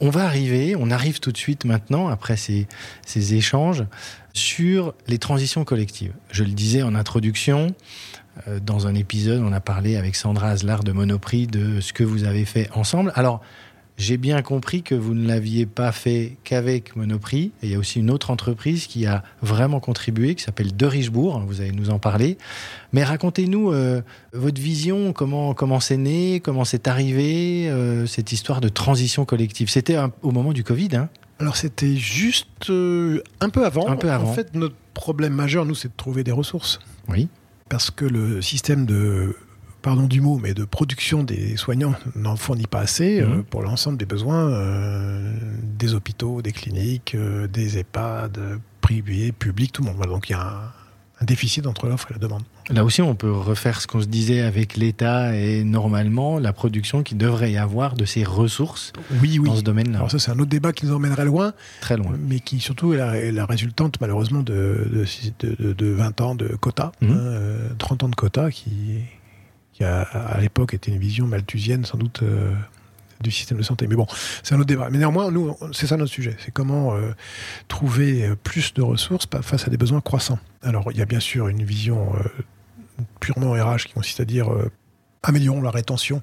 [0.00, 2.66] On va arriver, on arrive tout de suite maintenant, après ces,
[3.06, 3.84] ces échanges,
[4.34, 6.12] sur les transitions collectives.
[6.30, 7.74] Je le disais en introduction,
[8.48, 12.04] euh, dans un épisode, on a parlé avec Sandra Aslar de Monoprix de ce que
[12.04, 13.12] vous avez fait ensemble.
[13.14, 13.40] Alors,
[13.96, 17.52] j'ai bien compris que vous ne l'aviez pas fait qu'avec Monoprix.
[17.62, 20.86] Et il y a aussi une autre entreprise qui a vraiment contribué, qui s'appelle De
[20.86, 21.40] Richebourg.
[21.46, 22.36] Vous allez nous en parler.
[22.92, 24.02] Mais racontez-nous euh,
[24.34, 29.70] votre vision, comment comment c'est né, comment c'est arrivé, euh, cette histoire de transition collective?
[29.70, 33.88] C'était au moment du Covid, hein Alors c'était juste euh, un peu avant.
[33.88, 34.28] Un peu avant.
[34.28, 36.80] En fait, notre problème majeur, nous, c'est de trouver des ressources.
[37.08, 37.28] Oui.
[37.70, 39.34] Parce que le système de,
[39.86, 43.44] pardon du mot, mais de production des soignants n'en fournit pas assez euh, Mhm.
[43.44, 45.32] pour l'ensemble des besoins euh,
[45.78, 48.38] des hôpitaux, des cliniques, euh, des EHPAD,
[48.80, 50.04] privés, publics, tout le monde.
[50.06, 50.72] Donc il y a un,
[51.20, 52.42] un déficit entre l'offre et la demande.
[52.68, 57.02] Là aussi, on peut refaire ce qu'on se disait avec l'État et normalement la production
[57.04, 59.48] qui devrait y avoir de ces ressources Oui, oui.
[59.48, 59.98] dans ce domaine-là.
[59.98, 62.12] Alors ça, c'est un autre débat qui nous emmènerait loin, Très loin.
[62.28, 65.06] mais qui surtout est la, est la résultante malheureusement de, de,
[65.46, 68.66] de- de 20 ans de quotas, hein, euh, 30 ans de quotas qui,
[69.76, 72.50] qui a, à l'époque était une vision malthusienne sans doute euh,
[73.20, 73.86] du système de santé.
[73.86, 74.06] Mais bon,
[74.42, 74.88] c'est un autre débat.
[74.90, 76.34] Mais néanmoins, nous, c'est ça notre sujet.
[76.38, 77.12] C'est comment euh,
[77.68, 80.38] trouver euh, plus de ressources face à des besoins croissants.
[80.62, 84.48] Alors, il y a bien sûr une vision euh, purement RH qui consiste à dire
[85.22, 86.22] améliorons la rétention,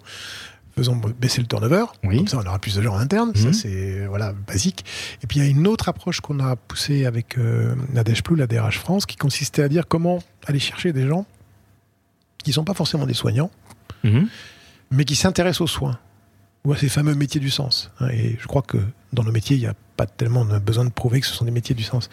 [0.75, 1.85] faisons baisser le turnover.
[2.03, 2.17] Oui.
[2.17, 3.35] Comme ça, on aura plus de gens en interne.
[3.35, 4.83] Ça, c'est voilà, basique.
[5.21, 8.35] Et puis, il y a une autre approche qu'on a poussée avec euh, Nadège Plou,
[8.35, 11.25] la DRH France, qui consistait à dire comment aller chercher des gens
[12.43, 13.49] qui ne sont pas forcément des soignants,
[14.03, 14.27] Mhm.
[14.91, 15.97] mais qui s'intéressent aux soins
[16.65, 17.91] ou à ces fameux métiers du sens.
[17.99, 18.07] hein.
[18.09, 18.77] Et je crois que
[19.11, 21.45] dans nos métiers, il n'y a pas tellement de besoin de prouver que ce sont
[21.45, 22.09] des métiers du sens.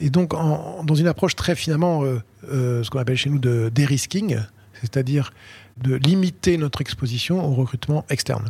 [0.00, 2.20] Et donc, en- dans une approche très finalement, euh,
[2.50, 4.38] euh, ce qu'on appelle chez nous de dérisking,
[4.80, 5.32] c'est-à-dire
[5.78, 8.48] de limiter notre exposition au recrutement externe,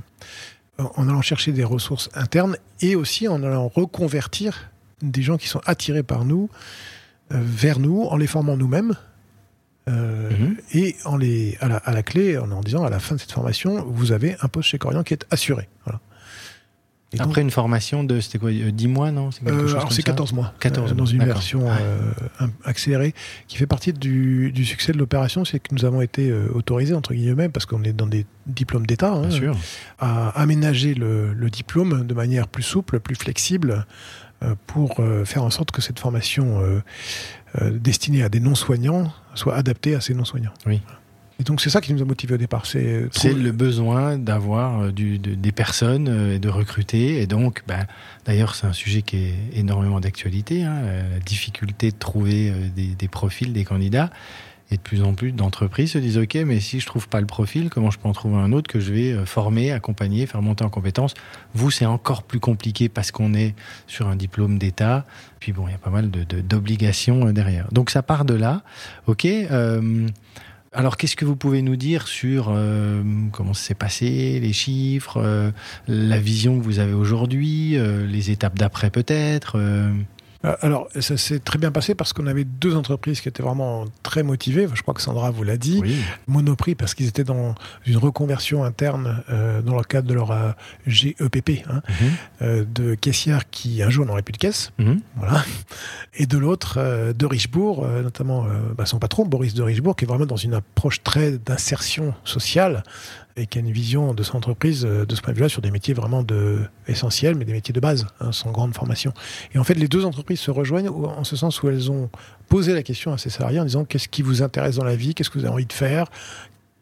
[0.78, 4.70] en en allant chercher des ressources internes et aussi en allant reconvertir
[5.02, 6.48] des gens qui sont attirés par nous
[7.32, 8.94] euh, vers nous en les formant nous-mêmes.
[9.88, 10.56] Euh, Mhm.
[10.74, 13.20] Et en les, à, la, à la clé, en, en disant à la fin de
[13.20, 15.68] cette formation, vous avez un poste chez Corian qui est assuré.
[15.84, 16.00] Voilà.
[17.14, 19.92] Et donc, Après une formation de, c'était quoi, euh, 10 mois, non C'est euh, alors
[19.92, 21.76] c'est ça 14 mois, 14 euh, dans une version Ouais.
[21.78, 23.12] euh, accélérée,
[23.48, 26.94] qui fait partie du, du succès de l'opération, c'est que nous avons été euh, autorisés,
[26.94, 29.28] entre guillemets, parce qu'on est dans des diplômes d'État, hein,
[29.98, 33.84] à aménager le, le diplôme de manière plus souple, plus flexible,
[34.42, 36.80] euh, pour euh, faire en sorte que cette formation euh,
[37.60, 40.52] euh, destinée à des non-soignants soit adaptée à ces non-soignants.
[40.66, 40.80] Oui.
[41.40, 42.66] Et donc c'est ça qui nous a motivés au départ.
[42.66, 47.20] C'est euh, le besoin d'avoir euh, de- des personnes euh, et de recruter.
[47.20, 47.86] Et donc, ben,
[48.26, 50.76] d'ailleurs, c'est un sujet qui est énormément d'actualité, hein,
[51.12, 54.10] la difficulté de trouver des, des profils, des candidats.
[54.72, 57.26] Et de plus en plus d'entreprises se disent, OK, mais si je trouve pas le
[57.26, 60.40] profil, comment je peux en trouver un autre que je vais euh, former, accompagner, faire
[60.40, 61.12] monter en compétences?
[61.52, 63.54] Vous, c'est encore plus compliqué parce qu'on est
[63.86, 65.04] sur un diplôme d'État.
[65.40, 67.68] Puis bon, il y a pas mal de- de- d'obligations euh, derrière.
[67.70, 68.62] Donc ça part de là.
[69.06, 69.26] OK.
[69.26, 70.08] euh,
[70.74, 72.44] alors, qu'est-ce que vous pouvez nous dire sur
[73.30, 75.52] comment ça s'est passé, les chiffres,
[75.86, 77.76] la vision que vous avez aujourd'hui,
[78.08, 79.58] les étapes d'après peut-être
[80.44, 83.84] euh, Alors, ça s'est très bien passé parce qu'on avait deux entreprises qui étaient vraiment
[84.02, 84.66] très motivées.
[84.74, 85.78] Je crois que Sandra vous l'a dit.
[85.82, 85.96] Oui.
[86.26, 87.54] Monoprix parce qu'ils étaient dans
[87.86, 90.50] une reconversion interne euh, dans le cadre de leur euh,
[90.86, 91.82] GEPP, hein,
[92.40, 92.64] Mhm.
[92.72, 94.70] de caissière qui un jour n'aurait plus de caisse.
[94.78, 95.00] Mhm.
[95.16, 95.44] Voilà.
[96.14, 100.26] Et de l'autre, de Richebourg, notamment bah, son patron, Boris de Richebourg, qui est vraiment
[100.26, 102.82] dans une approche très d'insertion sociale
[103.36, 105.62] et qui a une vision de son entreprise euh, de ce point de vue-là sur
[105.62, 109.12] des métiers vraiment de, essentiels, mais des métiers de base, hein, sans grande formation.
[109.54, 112.10] Et en fait, les deux entreprises se rejoignent en ce sens où elles ont
[112.48, 115.14] posé la question à ces salariés en disant qu'est-ce qui vous intéresse dans la vie,
[115.14, 116.06] qu'est-ce que vous avez envie de faire,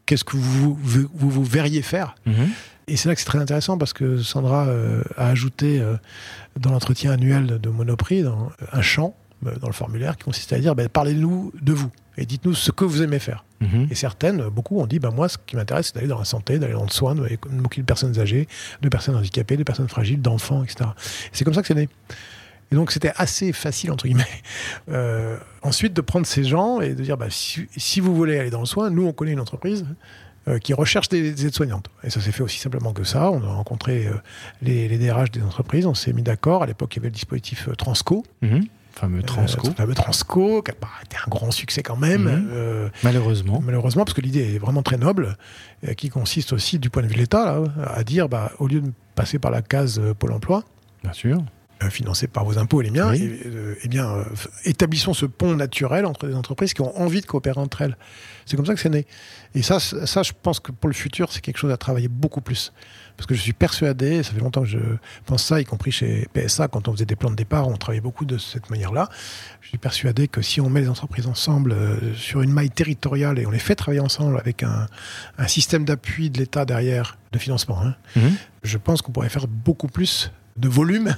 [0.07, 2.15] qu'est-ce que vous vous, vous, vous verriez faire?
[2.27, 2.49] Mhm.
[2.89, 5.95] Et c'est là que c'est très intéressant parce que Sandra euh, a ajouté euh,
[6.59, 10.75] dans l'entretien annuel de Monoprix dans, un champ dans le formulaire qui consistait à dire
[10.75, 13.45] ben, parlez-nous de vous et dites-nous ce que vous aimez faire.
[13.61, 13.89] Mhm.
[13.91, 16.59] Et certaines, beaucoup ont dit ben, moi ce qui m'intéresse c'est d'aller dans la santé,
[16.59, 18.47] d'aller dans le soin, de m'occuper de personnes âgées,
[18.83, 20.91] de personnes handicapées, de personnes fragiles, d'enfants, etc.
[21.27, 21.89] Et c'est comme ça que c'est né.
[22.71, 24.25] Et donc c'était assez facile, entre guillemets,
[24.91, 28.51] euh, ensuite de prendre ces gens et de dire, bah, si, si, vous voulez aller
[28.51, 29.87] dans le soin, nous, on connaît une entreprise
[30.47, 31.91] euh, qui recherche des, des aides-soignantes.
[32.05, 33.31] Et ça s'est fait aussi simplement que ça.
[33.31, 34.15] On a rencontré euh,
[34.63, 36.63] les, les, DRH des entreprises, on s'est mis d'accord.
[36.63, 38.25] À l'époque, il y avait le dispositif Transco.
[38.43, 38.61] Mmh
[39.01, 39.69] fameux Transco.
[39.69, 42.25] Euh, fameux Transco, qui a été un grand succès quand même.
[42.25, 42.49] Mmh.
[42.53, 43.61] Euh, malheureusement.
[43.65, 45.37] Malheureusement, parce que l'idée est vraiment très noble,
[45.89, 48.81] euh, qui consiste aussi, du point de vue de l'État, à dire, bah, au lieu
[48.81, 50.65] de passer par la case Pôle emploi,
[51.03, 51.43] Bien sûr
[51.88, 53.23] financé par vos impôts et les miens, Oui.
[53.23, 54.25] et, euh, eh bien, euh,
[54.64, 57.97] établissons ce pont naturel entre des entreprises qui ont envie de coopérer entre elles.
[58.45, 59.07] C'est comme ça que c'est né.
[59.55, 62.40] Et ça, ça, je pense que pour le futur, c'est quelque chose à travailler beaucoup
[62.40, 62.73] plus.
[63.16, 64.79] Parce que je suis persuadé, ça fait longtemps que je
[65.27, 68.01] pense ça, y compris chez PSA, quand on faisait des plans de départ, on travaillait
[68.01, 69.09] beaucoup de cette manière-là.
[69.61, 73.38] Je suis persuadé que si on met les entreprises ensemble euh, sur une maille territoriale
[73.38, 74.87] et on les fait travailler ensemble avec un,
[75.38, 78.33] un système d'appui de l'État derrière, de financement, hein, Mhm.
[78.64, 81.15] je pense qu'on pourrait faire beaucoup plus de volume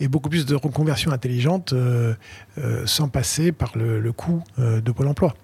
[0.00, 2.14] et beaucoup plus de reconversion intelligente euh,
[2.58, 5.34] euh, sans passer par le, coût euh, de Pôle emploi.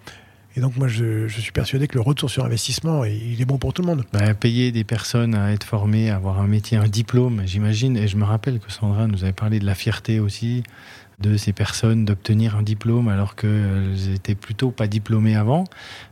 [0.56, 3.58] Et donc moi, je, suis persuadé que le retour sur investissement, il il est bon
[3.58, 4.04] pour tout le monde.
[4.12, 7.96] Bah, payer des personnes à être formées, à avoir un métier, un diplôme, j'imagine.
[7.96, 10.64] Et je me rappelle que Sandra nous avait parlé de la fierté aussi
[11.20, 15.64] de ces personnes d'obtenir un diplôme alors qu'elles étaient plutôt pas diplômées avant.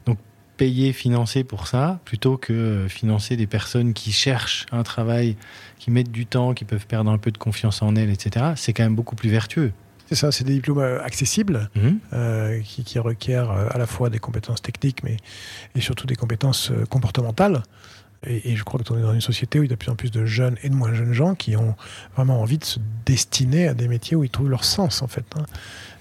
[0.06, 0.18] Donc
[0.58, 5.36] payer, financer pour ça, plutôt que euh, financer des personnes qui cherchent un travail,
[5.78, 8.74] qui mettent du temps, qui peuvent perdre un peu de confiance en elles, etc., c'est
[8.74, 9.72] quand même beaucoup plus vertueux.
[10.08, 11.98] C'est ça, c'est des diplômes euh, accessibles Mhm.
[12.12, 15.16] euh, qui, qui requièrent à la fois des compétences techniques, mais
[15.74, 17.62] et surtout des compétences comportementales.
[18.26, 19.90] Et, et je crois qu'on est dans une société où il y a de plus
[19.92, 21.76] en plus de jeunes et de moins jeunes gens qui ont
[22.16, 25.24] vraiment envie de se destiner à des métiers où ils trouvent leur sens, en fait.
[25.36, 25.44] hein.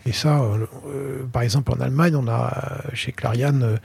[0.08, 3.78] Et ça, euh, euh, par exemple, en Allemagne, on a euh, chez Clariane euh,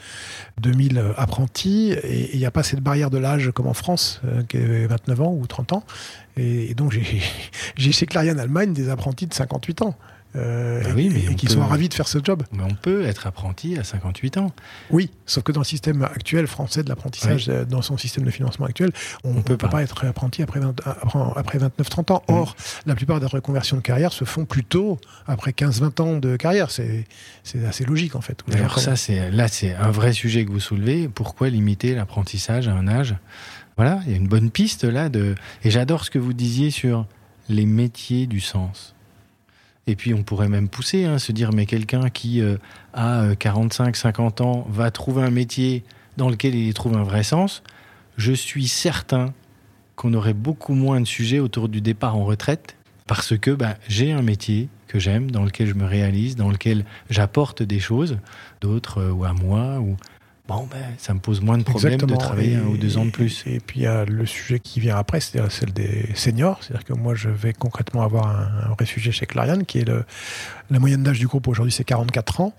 [0.61, 4.21] 2000 euh, apprentis et il n'y a pas cette barrière de l'âge comme en France,
[4.49, 5.85] qui est 29 ans ou 30 ans.
[6.37, 7.03] Et, et donc, j'ai
[7.77, 9.97] j'ai chez Clariane Allemagne des apprentis de 58 ans.
[10.37, 12.43] Euh, Bah et- oui, mais et, qui peut- sont ravis de faire ce job.
[12.53, 14.53] Mais on peut être apprenti à 58 ans.
[14.91, 18.31] Oui, sauf que dans le système actuel français de l'apprentissage, euh, dans son système de
[18.31, 18.93] financement actuel,
[19.25, 19.69] on ne peut pas.
[19.69, 19.83] pas.
[19.83, 22.23] être apprenti après, 20 après, après 29-30 ans.
[22.29, 26.71] Or, la plupart des reconversions de carrière se font plutôt après 15-20 ans de carrière.
[26.71, 27.05] C'est
[27.43, 28.41] c'est assez logique, en fait.
[28.49, 31.09] D'ailleurs, ça, c'est là, c'est un vrai sujet que vous soulevez.
[31.09, 33.15] Pourquoi limiter l'apprentissage à un âge?
[33.77, 35.09] Voilà, il y a une bonne piste là.
[35.09, 35.35] De...
[35.65, 37.07] Et j'adore ce que vous disiez sur
[37.49, 38.95] les métiers du sens.
[39.87, 42.57] Et puis, on pourrait même pousser, hein, se dire, mais quelqu'un qui euh,
[42.93, 45.85] a euh, 45, 50 ans va trouver un métier
[46.17, 47.63] dans lequel il trouve un vrai sens.
[48.17, 49.33] Je suis certain
[49.97, 54.13] qu'on aurait beaucoup moins de sujets autour du départ en retraite parce que bah, j'ai
[54.13, 58.19] un métier que j'aime, dans lequel je me réalise, dans lequel j'apporte des choses,
[58.61, 59.97] d'autres euh, ou à moi, ou
[60.57, 63.05] bon, ben, ça me pose moins de problèmes de travailler Et- un ou deux ans
[63.05, 63.45] de plus.
[63.47, 66.59] Et, puis il y a le sujet qui vient après, c'est celle des seniors.
[66.63, 69.85] C'est-à-dire que moi, je vais concrètement avoir un, un vrai sujet chez Clariane, qui est
[69.85, 70.05] le,
[70.71, 72.55] la moyenne d'âge du groupe aujourd'hui, c'est 44 ans.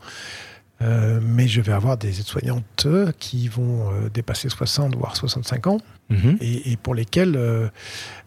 [0.82, 2.88] Euh, mais je vais avoir des aides-soignantes
[3.20, 5.78] qui vont euh, dépasser 60 voire 65 ans
[6.10, 6.38] Mhm.
[6.42, 7.68] et, et pour lesquelles euh,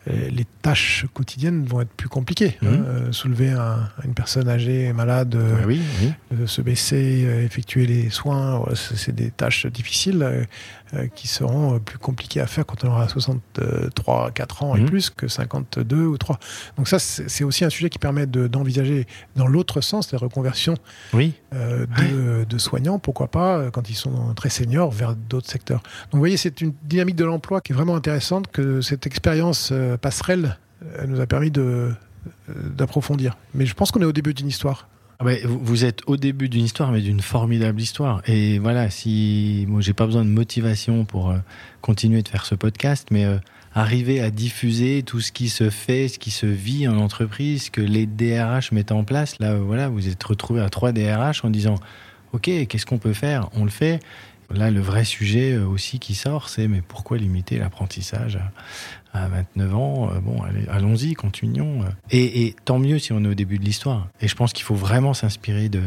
[0.08, 2.56] euh, les tâches quotidiennes vont être plus compliquées.
[2.62, 2.68] Mhm.
[2.68, 2.84] hein.
[2.86, 5.36] Euh, soulever un- une personne âgée, malade,
[5.66, 6.46] oui, oui.
[6.46, 10.46] se baisser, effectuer les soins, c'est des tâches difficiles
[11.16, 14.86] qui seront plus compliquées à faire quand on aura 63, 4 ans et Mhm.
[14.86, 16.38] plus que 52 ou 3.
[16.76, 20.74] Donc ça, c'est aussi un sujet qui permet de- d'envisager dans l'autre sens la reconversion
[21.12, 25.80] Oui, euh, de, de soignants, pourquoi pas, quand ils sont très seniors, vers d'autres secteurs.
[26.04, 29.70] Donc vous voyez, c'est une dynamique de l'emploi qui est vraiment intéressante, que cette expérience
[29.72, 31.90] euh, passerelle euh, nous a permis euh,
[32.48, 33.36] d'approfondir.
[33.54, 34.86] Mais je pense qu'on est au début d'une histoire.
[35.18, 38.22] Ah ben, vous- êtes au début d'une histoire, mais d'une formidable histoire.
[38.28, 41.34] Et voilà, si moi j'ai pas besoin de motivation pour
[41.80, 43.26] continuer de faire ce podcast, mais
[43.74, 47.70] arriver à diffuser tout ce qui se fait, ce qui se vit en entreprise, ce
[47.72, 49.38] que les DRH mettent en place.
[49.40, 51.76] Là, voilà, vous êtes retrouvé à trois DRH en disant,
[52.32, 53.48] ok, qu'est-ce qu'on peut faire?
[53.54, 54.00] On le fait.
[54.50, 58.38] Là, le vrai sujet euh, aussi qui sort, c'est mais pourquoi limiter l'apprentissage
[59.12, 61.84] à, à 29 ans Euh, Bon, allons-y, continuons.
[62.10, 64.08] Et, et tant mieux si on est au début de l'histoire.
[64.20, 65.82] Et je pense qu'il faut vraiment s'inspirer de,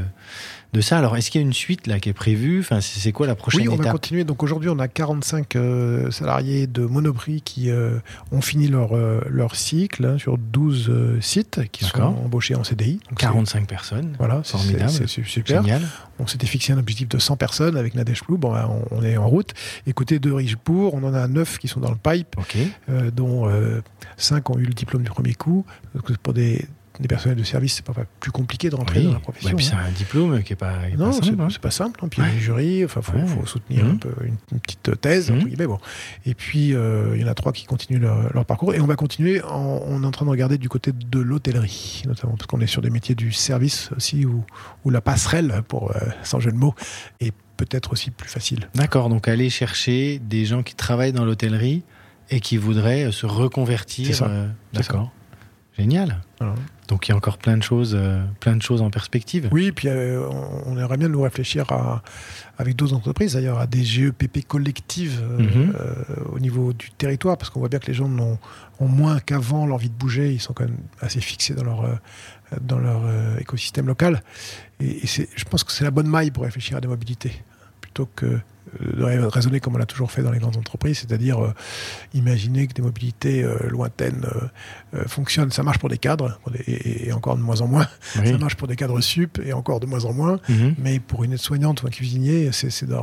[0.73, 0.97] de ça.
[0.99, 2.59] Alors, est-ce qu'il y a une suite là qui est prévue?
[2.59, 3.93] Enfin, c'est quoi la prochaine Oui, on va étape?
[3.93, 4.23] continuer.
[4.23, 7.97] Donc aujourd'hui, on a 45 euh, salariés de Monoprix qui euh,
[8.31, 12.63] ont fini leur, euh, leur cycle hein, sur 12 euh, sites qui sont embauchés en
[12.63, 12.93] CDI.
[13.09, 14.15] Donc c'est- 45 personnes.
[14.19, 14.89] Voilà, c'est- Formidable.
[14.91, 15.63] c'est c'est super.
[15.63, 15.81] Génial.
[16.19, 18.37] On s'était fixé un objectif de 100 personnes avec Nadège Plou.
[18.37, 19.53] Bon, ben, on, on est en route.
[19.87, 22.35] Écoutez, de Richebourg, on en a 9 qui sont dans le pipe,
[23.13, 23.49] dont
[24.17, 25.65] 5 ont eu le diplôme du premier coup.
[25.95, 26.65] Donc, Pour des,
[26.99, 29.05] des personnels de service, c'est pas plus compliqué de rentrer Oui.
[29.05, 29.49] dans la profession.
[29.51, 29.79] Ouais, puis c'est hein.
[29.87, 31.41] un diplôme qui est pas, qui est Non, pas c'est simple.
[31.41, 31.47] hein.
[31.49, 31.99] c'est pas simple.
[32.03, 32.07] hein.
[32.09, 33.25] Puis il y a des jurys, enfin, faut, Ouais.
[33.25, 33.91] faut soutenir Mhm.
[33.91, 35.37] un peu une, une petite thèse, Mhm.
[35.37, 35.67] entre guillemets.
[35.67, 35.79] Bon.
[36.25, 38.73] Et puis, euh, il y en a trois qui continuent leur, leur parcours.
[38.73, 42.03] Et on va continuer, en- on est en train de regarder du côté de l'hôtellerie,
[42.05, 44.43] notamment, parce qu'on est sur des métiers du service aussi, où,
[44.83, 46.75] où la passerelle, pour, euh, sans jeu de mots,
[47.21, 48.69] est peut-être aussi plus facile.
[48.75, 51.83] D'accord, donc aller chercher des gens qui travaillent dans l'hôtellerie
[52.29, 54.15] et qui voudraient euh, se reconvertir.
[54.15, 54.93] C'est euh, C'est ça.
[54.93, 55.11] D'accord.
[55.77, 56.17] Génial.
[56.39, 56.55] Voilà.
[56.89, 59.47] Donc il y a encore plein de choses, euh, plein de choses en perspective.
[59.51, 62.01] Oui, puis euh, on, on aimerait bien nous réfléchir à,
[62.57, 65.73] avec d'autres entreprises, d'ailleurs, à des GEPP collectives euh, Mhm.
[66.33, 69.89] au niveau du territoire, parce qu'on voit bien que les gens ont moins qu'avant l'envie
[69.89, 71.99] de bouger, ils sont quand même assez fixés dans leur,
[72.61, 73.01] dans leur
[73.39, 74.21] écosystème local.
[74.81, 77.31] Et, et je pense que c'est la bonne maille pour réfléchir à des mobilités,
[77.79, 78.39] plutôt que
[79.29, 81.53] raisonner comme on l'a toujours fait dans les grandes entreprises, c'est-à-dire euh,
[82.13, 85.51] imaginer que des mobilités euh, lointaines euh, euh, fonctionnent.
[85.51, 87.87] Ça marche pour des cadres, et, et encore de moins en moins.
[88.17, 88.27] Oui.
[88.31, 90.39] Ça marche pour des cadres sup et encore de moins en moins.
[90.49, 90.75] Mhm.
[90.77, 92.93] Mais pour une aide-soignante ou un cuisinier, c'est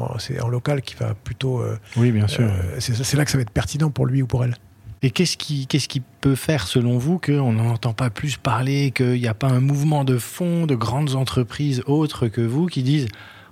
[0.41, 1.61] en local qui va plutôt.
[1.61, 2.45] euh, Oui, bien sûr.
[2.45, 4.57] euh, c'est c'est là que ça va être pertinent pour lui ou pour elle.
[5.03, 8.93] Et qu'est-ce qui, qu'est-ce qui peut faire, selon vous, qu'on n'en entend pas plus parler,
[8.93, 12.83] qu'il n'y a pas un mouvement de fond de grandes entreprises autres que vous qui
[12.83, 13.07] disent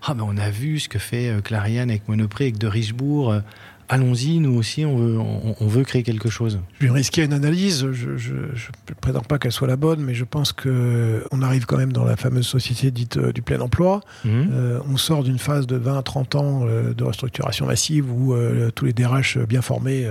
[0.06, 3.32] Ah ben on a vu ce que fait euh, Clariane avec Monoprix, avec de Richebourg,
[3.32, 3.40] euh,
[3.88, 6.60] allons-y, nous aussi, on veut, on, on veut créer quelque chose.
[6.80, 7.86] Je vais risquer une analyse.
[7.92, 11.76] Je ne prétends pas qu'elle soit la bonne, mais je pense que on arrive quand
[11.76, 14.00] même dans la fameuse société dite euh, du plein emploi.
[14.24, 14.50] Mhm.
[14.52, 18.34] Euh, on sort d'une phase de 20 à 30 ans euh, de restructuration massive où
[18.74, 20.06] tous les DRH bien formés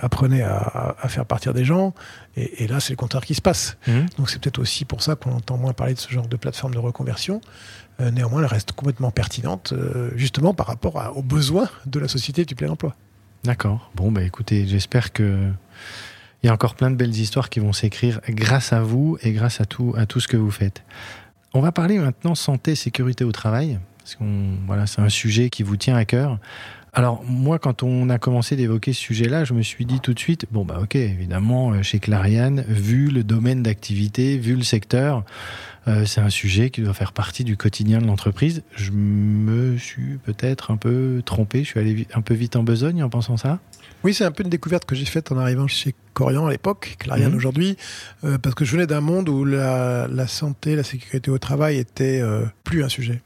[0.00, 1.94] apprenaient à, faire partir des gens.
[2.36, 3.76] Et, et là, c'est le contraire qui se passe.
[3.86, 4.06] Mhm.
[4.18, 6.74] Donc c'est peut-être aussi pour ça qu'on entend moins parler de ce genre de plateforme
[6.74, 7.40] de reconversion.
[8.00, 12.44] Euh, néanmoins, elle reste complètement pertinente, euh, justement par rapport aux besoins de la société
[12.44, 12.94] du plein emploi.
[13.44, 13.90] D'accord.
[13.94, 15.50] Bon, bah écoutez, j'espère que
[16.42, 19.32] il y a encore plein de belles histoires qui vont s'écrire grâce à vous et
[19.32, 20.84] grâce à tout, à tout ce que vous faites.
[21.52, 24.16] On va parler maintenant santé, sécurité au travail, parce
[24.66, 26.38] voilà, c'est un sujet qui vous tient à cœur.
[26.98, 30.18] Alors moi, quand on a commencé d'évoquer ce sujet-là, je me suis dit tout de
[30.18, 35.22] suite, bon bah ok, évidemment, euh, chez Clariane, vu le domaine d'activité, vu le secteur,
[35.86, 38.64] euh, c'est un sujet qui doit faire partie du quotidien de l'entreprise.
[38.74, 43.00] Je me suis peut-être un peu trompé, je suis allé un peu vite en besogne
[43.04, 43.60] en pensant ça.
[44.02, 46.96] Oui, c'est un peu une découverte que j'ai faite en arrivant chez Corian à l'époque,
[46.98, 47.36] Clariane Mhm.
[47.36, 47.76] aujourd'hui,
[48.24, 51.76] euh, parce que je venais d'un monde où la, la santé, la sécurité au travail
[51.76, 53.22] était euh, plus un sujet.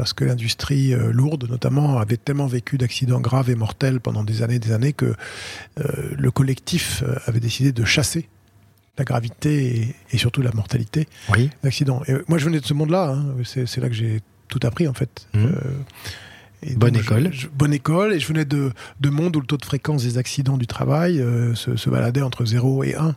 [0.00, 4.40] Parce que l'industrie euh, lourde, notamment, avait tellement vécu d'accidents graves et mortels pendant des
[4.42, 5.04] années et des années que
[5.78, 5.84] euh,
[6.16, 8.26] le collectif euh, avait décidé de chasser
[8.96, 11.50] la gravité et, et surtout la mortalité Oui.
[11.62, 12.00] d'accidents.
[12.08, 13.10] Et moi, je venais de ce monde-là.
[13.10, 13.34] hein.
[13.44, 15.26] C'est là que j'ai tout appris, en fait.
[16.62, 17.28] Et Bonne donc, école.
[17.30, 18.14] je- bonne école.
[18.14, 21.20] Et je venais de, de monde où le taux de fréquence des accidents du travail
[21.20, 23.14] euh, se, se baladait entre 0 et 1.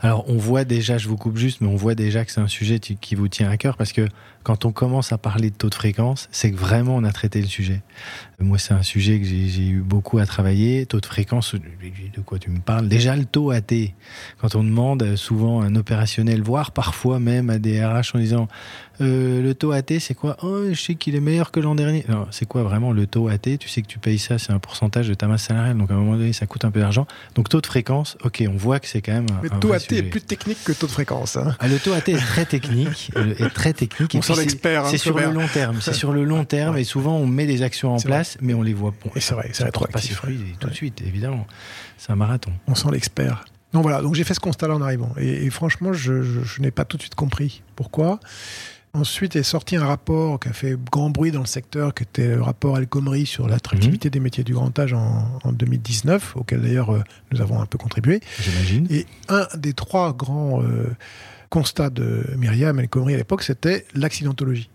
[0.00, 2.48] Alors on voit déjà, je vous coupe juste, mais on voit déjà que c'est un
[2.48, 4.08] sujet qui vous tient à cœur parce que
[4.42, 7.40] quand on commence à parler de taux de fréquence, c'est que vraiment on a traité
[7.40, 7.82] le sujet.
[8.40, 10.84] Moi, c'est un sujet que j'ai eu beaucoup à travailler.
[10.86, 12.88] Taux de fréquence, de quoi tu me parles?
[12.88, 13.62] Déjà le taux AT.
[14.40, 18.48] Quand on demande souvent à un opérationnel, voire parfois même à des RH en disant
[19.00, 20.36] euh, le taux AT, c'est quoi?
[20.42, 22.04] Oh, je sais qu'il est meilleur que l'an dernier.
[22.08, 24.58] Non, c'est quoi vraiment le taux AT Tu sais que tu payes ça, c'est un
[24.58, 27.06] pourcentage de ta masse salariale, donc à un moment donné, ça coûte un peu d'argent.
[27.36, 30.02] Donc taux de fréquence, ok, on voit que c'est quand même un taux AT est
[30.02, 31.36] plus technique que taux de fréquence.
[31.36, 31.56] hein.
[31.60, 34.14] Ah, le taux AT est très technique, euh, est très technique.
[34.14, 35.78] On c'est- hein, C'est sur le long terme.
[35.80, 38.62] C'est sur le long terme et souvent on met des actions en place, mais on
[38.62, 38.92] les voit.
[39.04, 40.16] Bon, Et c'est vrai, c'est ça porte pas ses rétroactif.
[40.16, 41.46] fruits tout de suite, évidemment.
[41.98, 42.52] C'est un marathon.
[42.66, 43.44] On sent l'expert.
[43.72, 45.12] Donc voilà, donc j'ai fait ce constat-là en arrivant.
[45.18, 48.20] Et, et franchement, je, je- je n'ai pas tout de suite compris pourquoi.
[48.94, 52.28] Ensuite est sorti un rapport qui a fait grand bruit dans le secteur, qui était
[52.36, 56.60] le rapport El Khomri sur l'attractivité des métiers du grand âge en, en 2019, auquel
[56.60, 57.00] d'ailleurs euh,
[57.32, 58.20] nous avons un peu contribué.
[58.38, 58.86] J'imagine.
[58.90, 60.94] Et un des trois grands euh,
[61.52, 64.70] constats de Myriam El Khomri à l'époque, c'était l'accidentologie.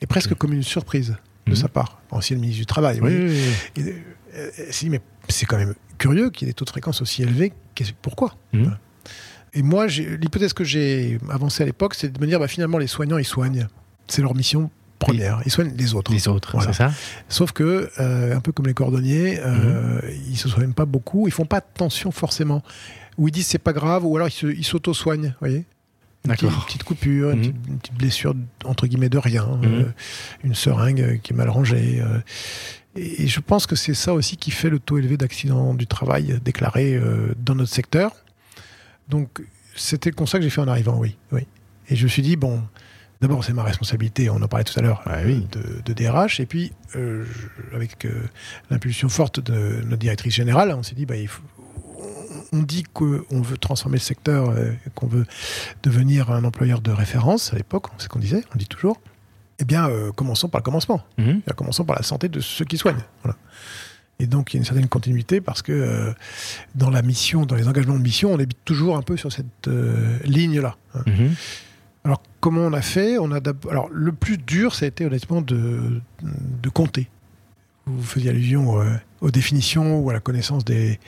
[0.00, 1.56] Et presque comme une surprise de Mhm.
[1.56, 3.00] sa part, ancienne ministre du Travail.
[3.02, 3.26] Oui, oui.
[3.26, 3.40] oui,
[3.76, 3.82] oui.
[3.82, 3.94] Et,
[4.38, 7.22] euh, si, mais c'est quand même curieux qu'il y ait des taux de fréquence aussi
[7.22, 7.52] élevés.
[8.00, 8.76] Pourquoi Mhm.
[9.54, 12.86] Et moi, l'hypothèse que j'ai avancée à l'époque, c'est de me dire, bah, finalement, les
[12.86, 13.66] soignants, ils soignent.
[14.06, 15.40] C'est leur mission première.
[15.44, 16.12] Ils soignent les autres.
[16.12, 16.72] Les autres, Voilà.
[16.72, 16.92] c'est ça
[17.28, 21.26] Sauf que, euh, un peu comme les cordonniers, euh, ils se soignent pas beaucoup.
[21.28, 22.62] Ils font pas attention forcément.
[23.18, 25.64] Ou ils disent c'est pas grave, ou alors ils s'auto-soignent, vous voyez
[26.24, 26.58] une petite, D'accord.
[26.60, 27.42] une petite coupure, une, Mhm.
[27.52, 28.34] petite, une petite blessure
[28.64, 29.64] entre guillemets de rien, Mhm.
[29.74, 29.84] euh,
[30.44, 32.00] une seringue euh, qui est mal rangée.
[32.00, 32.18] euh.
[32.96, 35.86] et, et je pense que c'est ça aussi qui fait le taux élevé d'accidents du
[35.86, 38.12] travail déclarés euh, dans notre secteur.
[39.08, 39.42] Donc
[39.76, 41.42] c'était le constat que j'ai fait en arrivant, oui, oui.
[41.90, 42.62] Et je me suis dit bon,
[43.20, 45.46] d'abord c'est ma responsabilité, on en parlait tout à l'heure, Ouais, oui.
[45.52, 47.24] de, de DRH, et puis je-
[47.74, 48.06] avec
[48.70, 51.42] l'impulsion forte de notre directrice générale, on s'est dit bah il faut-
[52.54, 55.26] on dit qu'on veut transformer le secteur, euh, qu'on veut
[55.82, 59.00] devenir un employeur de référence à l'époque, c'est ce qu'on disait, on dit toujours.
[59.58, 61.02] Eh bien, euh, commençons par le commencement.
[61.18, 61.42] Mhm.
[61.56, 63.04] Commençons par la santé de ceux qui soignent.
[63.22, 63.36] Voilà.
[64.20, 66.12] Et donc, il y a une certaine continuité parce que euh,
[66.74, 69.66] dans la mission, dans les engagements de mission, on habite toujours un peu sur cette
[69.68, 70.76] euh, ligne-là.
[70.94, 71.02] hein.
[71.06, 71.34] Mhm.
[72.04, 73.16] Alors, comment on a fait?
[73.18, 73.40] On a
[73.70, 77.08] Alors, le plus dur, ça a été honnêtement de, de compter.
[77.86, 80.98] Vous faisiez allusion euh, aux définitions ou à la connaissance des,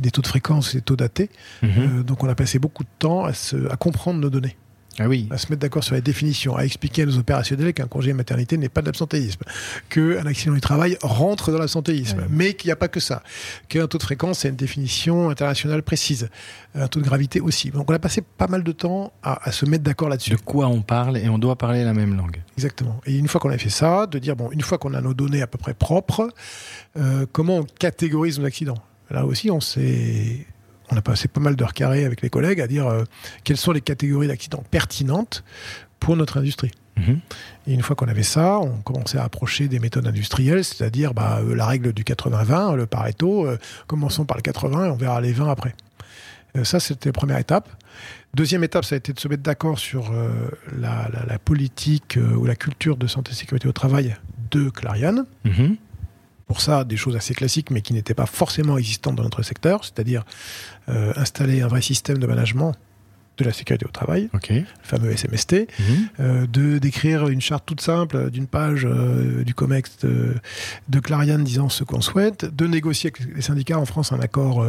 [0.00, 1.28] des taux de fréquence et des taux datés.
[1.62, 1.70] Mhm.
[1.76, 4.56] Euh, donc, on a passé beaucoup de temps à, se- à comprendre nos données,
[4.98, 5.28] Ah oui.
[5.30, 8.56] à se mettre d'accord sur les définitions, à expliquer à nos opérationnels qu'un congé maternité
[8.56, 9.42] n'est pas de l'absentéisme,
[9.88, 13.22] qu'un accident du travail rentre dans l'absentéisme, mais qu'il n'y a pas que ça,
[13.68, 16.28] qu'un taux de fréquence, c'est une définition internationale précise,
[16.74, 17.70] un taux de gravité aussi.
[17.70, 20.30] Donc, on a passé pas mal de temps à, à se mettre d'accord là-dessus.
[20.30, 22.42] De quoi on parle et on doit parler la même langue.
[22.56, 23.00] Exactement.
[23.06, 25.14] Et une fois qu'on a fait ça, de dire, bon, une fois qu'on a nos
[25.14, 26.28] données à peu près propres,
[26.96, 28.78] euh, comment on catégorise nos accidents?
[29.10, 30.46] Là aussi, on s'est...
[30.90, 33.04] On a passé pas mal d'heures carrées avec les collègues à dire euh,
[33.44, 35.42] quelles sont les catégories d'accidents pertinentes
[36.00, 36.70] pour notre industrie.
[36.96, 37.20] Mhm.
[37.66, 41.40] Et une fois qu'on avait ça, on commençait à approcher des méthodes industrielles, c'est-à-dire bah,
[41.42, 43.46] euh, la règle du 80-20, le Pareto.
[43.46, 45.74] euh, commençons par le 80 et on verra les 20 après.
[46.56, 47.68] Euh, ça, c'était la première étape.
[48.34, 50.28] Deuxième étape, ça a été de se mettre d'accord sur euh,
[50.78, 54.14] la, la- la politique euh, ou la culture de santé et sécurité au travail
[54.50, 55.24] de Clariane.
[55.44, 55.76] Mhm.
[56.46, 59.82] Pour ça, des choses assez classiques, mais qui n'étaient pas forcément existantes dans notre secteur,
[59.84, 60.24] c'est-à-dire
[60.88, 62.74] euh, installer un vrai système de management
[63.38, 66.08] de la sécurité au travail, le fameux SMST, Mhm.
[66.20, 70.34] euh, de d'écrire une charte toute simple d'une page euh, du COMEX de,
[70.88, 74.64] de Clariane disant ce qu'on souhaite, de négocier avec les syndicats en France un accord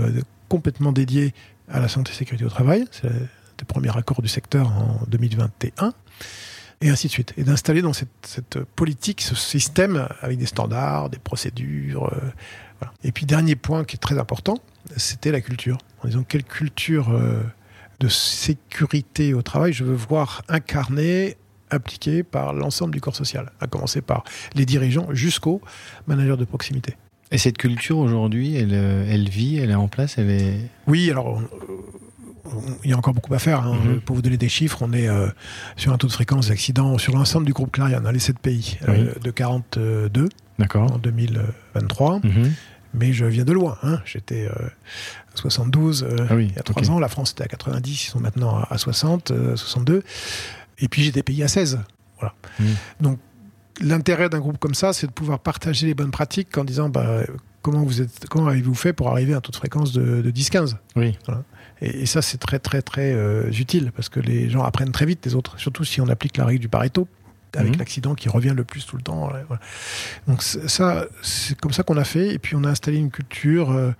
[0.50, 1.34] complètement dédié
[1.70, 5.94] à la santé et sécurité au travail, c'est le premier accord du secteur en 2021,
[6.86, 7.34] et ainsi de suite.
[7.38, 12.06] Et d'installer dans cette, cette politique ce système avec des standards, des procédures.
[12.14, 12.32] euh,
[12.80, 12.94] voilà.
[13.04, 14.60] Et puis dernier point qui est très important,
[14.96, 15.80] c'était la culture.
[16.04, 17.42] En disant quelle culture euh,
[18.00, 21.38] de sécurité au travail je veux voir incarnée,
[21.72, 24.24] appliquée par l'ensemble du corps social, à commencer par
[24.54, 25.62] les dirigeants jusqu'aux
[26.06, 26.96] managers de proximité.
[27.32, 30.60] Et cette culture aujourd'hui, elle, euh, elle vit, elle est en place, elle est.
[30.86, 31.42] Oui, alors
[32.84, 33.62] il y a encore beaucoup à faire.
[33.64, 33.78] hein.
[33.84, 34.02] Mhm.
[34.02, 35.28] Pour vous donner des chiffres, on est euh,
[35.76, 38.78] sur un taux de fréquence d'accidents sur l'ensemble du groupe Clarion, dans les 7 pays,
[38.88, 40.30] euh, de 42
[40.60, 40.94] D'accord.
[40.94, 42.20] en 2023.
[42.24, 42.52] Mhm.
[42.94, 43.78] Mais je viens de loin.
[43.84, 44.00] hein.
[44.06, 44.68] J'étais euh,
[45.34, 46.90] à 72 euh, Ah oui, il y a 3 ok.
[46.90, 47.00] ans.
[47.00, 50.02] La France était à 90, ils sont maintenant à à 60, euh, 62.
[50.80, 51.80] Et puis j'ai des pays à 16.
[52.20, 52.34] Voilà.
[52.60, 52.66] Mhm.
[53.02, 53.20] Donc
[53.82, 57.24] l'intérêt d'un groupe comme ça, c'est de pouvoir partager les bonnes pratiques en disant bah,
[57.62, 60.32] comment, vous êtes, comment avez-vous fait pour arriver à un taux de fréquence de, de
[60.32, 61.18] 10-15 Oui.
[61.82, 65.06] Et, et ça, c'est très, très, très euh, utile parce que les gens apprennent très
[65.06, 67.08] vite les autres, surtout si on applique la règle du Pareto
[67.58, 67.80] avec Mhm.
[67.80, 69.30] l'accident qui revient le plus tout le temps.
[69.48, 69.62] voilà.
[70.28, 72.34] Donc ça, c'est comme ça qu'on a fait.
[72.34, 73.72] Et puis on a installé une culture.
[73.72, 73.92] euh,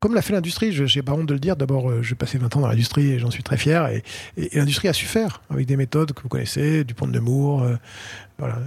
[0.00, 1.56] comme l'a fait l'industrie, je n'ai pas honte de le dire.
[1.56, 3.86] D'abord, euh, j'ai passé 20 ans dans l'industrie et j'en suis très fier.
[3.88, 4.02] Et,
[4.38, 7.12] et- et l'industrie a su faire avec des méthodes que vous connaissez, du pont de
[7.12, 7.66] Nemours.
[8.42, 8.58] Euh, voilà.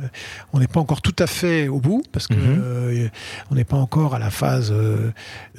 [0.54, 2.62] On n'est pas encore tout à fait au bout parce que Mhm.
[2.64, 3.08] euh,
[3.52, 5.12] on n'est pas encore à la phase euh,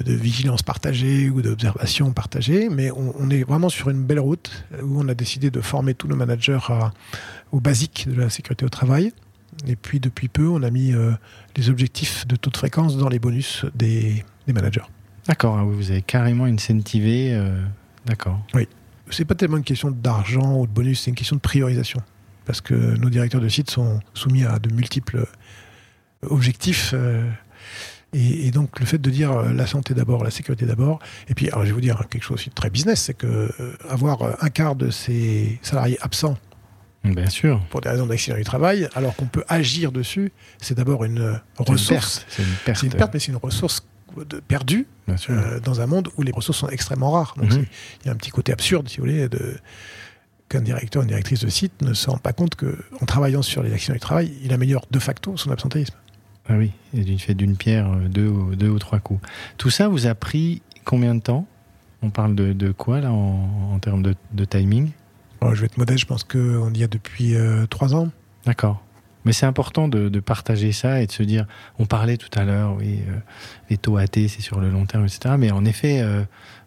[0.03, 4.65] de vigilance partagée ou d'observation partagée, mais on, on est vraiment sur une belle route
[4.83, 6.91] où on a décidé de former tous nos managers à-
[7.51, 9.13] aux basiques de la sécurité au travail.
[9.67, 11.11] Et puis depuis peu, on a mis euh,
[11.55, 14.81] les objectifs de taux de fréquence dans les bonus des, des managers.
[15.27, 15.57] D'accord.
[15.57, 17.29] ah oui, vous avez carrément incentivé.
[17.33, 17.63] euh,
[18.05, 18.39] D'accord.
[19.11, 22.01] C'est pas tellement une question d'argent ou de bonus, c'est une question de priorisation.
[22.45, 25.25] Parce que nos directeurs de site sont soumis à de multiples
[26.21, 26.91] objectifs.
[26.93, 27.29] euh,
[28.13, 30.99] et, et donc le fait de dire euh, la santé d'abord, la sécurité d'abord.
[31.27, 33.27] Et puis, alors, je vais vous dire quelque chose aussi de très business, c'est que
[33.27, 36.37] euh, avoir euh, un quart de ces salariés absents
[37.03, 37.61] Bien sûr.
[37.69, 40.31] pour des raisons d'accident du travail, alors qu'on peut agir dessus,
[40.61, 42.19] c'est d'abord une euh, C'est une ressource.
[42.19, 42.27] perte.
[42.29, 42.77] C'est une perte.
[42.79, 43.85] C'est une perte, mais c'est une ressource
[44.29, 44.87] de- perdue
[45.29, 47.33] euh, dans un monde où les ressources sont extrêmement rares.
[47.37, 47.65] Donc Mhm.
[48.01, 49.57] il y a un petit côté absurde, si vous voulez, de
[50.49, 53.73] qu'un directeur, une directrice de site ne se rend pas compte qu'en travaillant sur les
[53.73, 55.95] accidents du travail, il améliore de facto son absentéisme.
[56.47, 59.19] Ah oui, et d'une fait d'une pierre euh, deux, ou- deux ou trois coups.
[59.57, 61.47] Tout ça vous a pris combien de temps?
[62.03, 64.91] On parle de, de quoi là en, en termes de, de timing?
[65.41, 68.11] Bon, je vais être modeste, je pense qu'on y a depuis euh, trois ans.
[68.45, 68.83] D'accord.
[69.25, 71.47] Mais c'est important de, de partager ça et de se dire,
[71.79, 73.17] on parlait tout à l'heure, oui, euh,
[73.71, 75.33] les taux AT, c'est sur le long terme, etc.
[75.39, 76.21] Mais en effet, euh,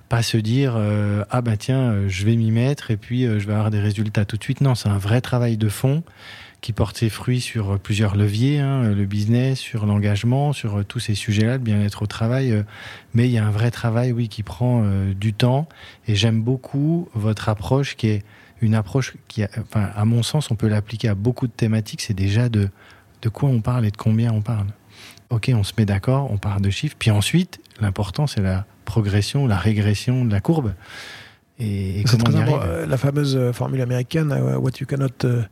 [0.08, 3.38] pas se dire, euh, ah bah tiens, euh, je vais m'y mettre et puis euh,
[3.38, 4.60] je vais avoir des résultats tout de suite.
[4.60, 6.02] Non, c'est un vrai travail de fond
[6.60, 11.14] qui porte ses fruits sur plusieurs leviers, hein, le business, sur l'engagement, sur tous ces
[11.14, 12.64] sujets-là, le bien-être au travail.
[13.14, 14.82] mais il y a un vrai travail, oui, qui prend
[15.14, 15.68] du temps.
[16.08, 18.24] Et j'aime beaucoup votre approche qui est
[18.60, 22.00] une approche qui, a- enfin, à mon sens, on peut l'appliquer à beaucoup de thématiques.
[22.00, 22.70] C'est déjà de,
[23.22, 24.66] de quoi on parle et de combien on parle.
[25.30, 26.96] Ok, on se met d'accord, on parle de chiffres.
[26.98, 30.72] Puis ensuite, l'important, c'est la progression, la régression de la courbe.
[31.60, 32.70] Et, et C'est comment très on y important.
[32.72, 32.88] arrive?
[32.90, 35.42] La fameuse euh, formule américaine, euh, what you cannot euh,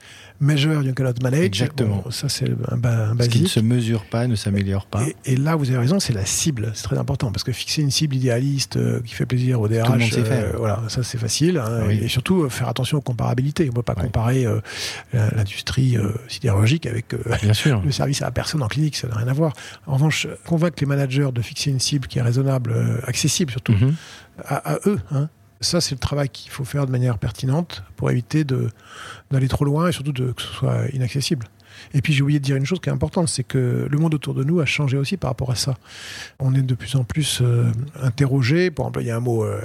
[0.41, 1.41] measure, you cannot manage.
[1.45, 2.03] Exactement.
[2.05, 3.49] Bon, ça, c'est un, un Ce qui ne basique.
[3.49, 5.03] se mesure pas ne s'améliore pas.
[5.03, 6.71] Et, et là, vous avez raison, c'est la cible.
[6.75, 9.89] C'est très important parce que fixer une cible idéaliste euh, qui fait plaisir au DRH,
[9.93, 10.55] le monde sait faire.
[10.57, 11.59] voilà, ça c'est facile.
[11.59, 11.99] hein, Oui.
[12.03, 13.65] Et surtout euh, faire attention aux comparabilités.
[13.65, 14.03] On ne peut pas Ouais.
[14.05, 14.47] comparer
[15.13, 15.97] l'industrie
[16.29, 17.07] sidérurgique avec
[17.43, 17.83] Bien sûr.
[17.85, 19.53] le service à la personne en clinique, ça n'a rien à voir.
[19.87, 22.75] En revanche, convaincre les managers de fixer une cible qui est raisonnable,
[23.07, 23.95] accessible surtout Mhm.
[24.45, 24.99] à, à eux.
[25.13, 25.29] hein.
[25.61, 29.89] Ça, c'est le travail qu'il faut faire de manière pertinente pour éviter d'aller trop loin
[29.89, 31.47] et surtout de, que ce soit inaccessible.
[31.95, 34.15] Et puis j'ai oublié de dire une chose qui est importante, c'est que le monde
[34.15, 35.75] autour de nous a changé aussi par rapport à ça.
[36.39, 37.71] On est de plus en plus euh,
[38.03, 39.61] interrogé, pour employer un mot euh,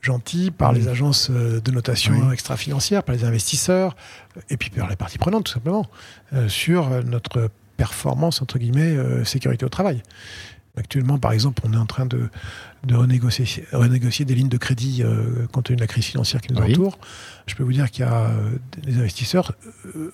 [0.00, 2.32] gentil, par les agences euh, de notation Oui.
[2.32, 3.94] extra-financières, par les investisseurs,
[4.50, 5.86] et puis par les parties prenantes tout simplement,
[6.32, 10.00] euh, sur notre performance, entre guillemets, sécurité au travail.
[10.76, 12.28] Actuellement, par exemple, on est en train de,
[12.86, 16.52] de renégocier, renégocier des lignes de crédit euh, compte tenu de la crise financière qui
[16.52, 16.72] nous Oui.
[16.72, 16.98] entoure.
[17.46, 18.50] Je peux vous dire qu'il y a euh,
[18.82, 19.52] des investisseurs,
[19.96, 20.12] euh,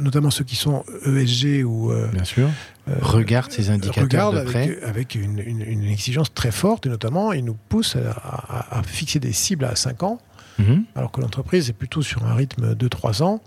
[0.00, 2.48] notamment ceux qui sont ESG ou euh, Bien sûr.
[2.88, 4.62] euh, Regarde ces indicateurs regardent de près.
[4.64, 8.78] avec, avec une, une- une exigence très forte et notamment ils nous poussent à, à-
[8.78, 10.18] à fixer des cibles à 5 ans
[10.58, 10.84] Mhm.
[10.96, 13.40] alors que l'entreprise est plutôt sur un rythme de 3 ans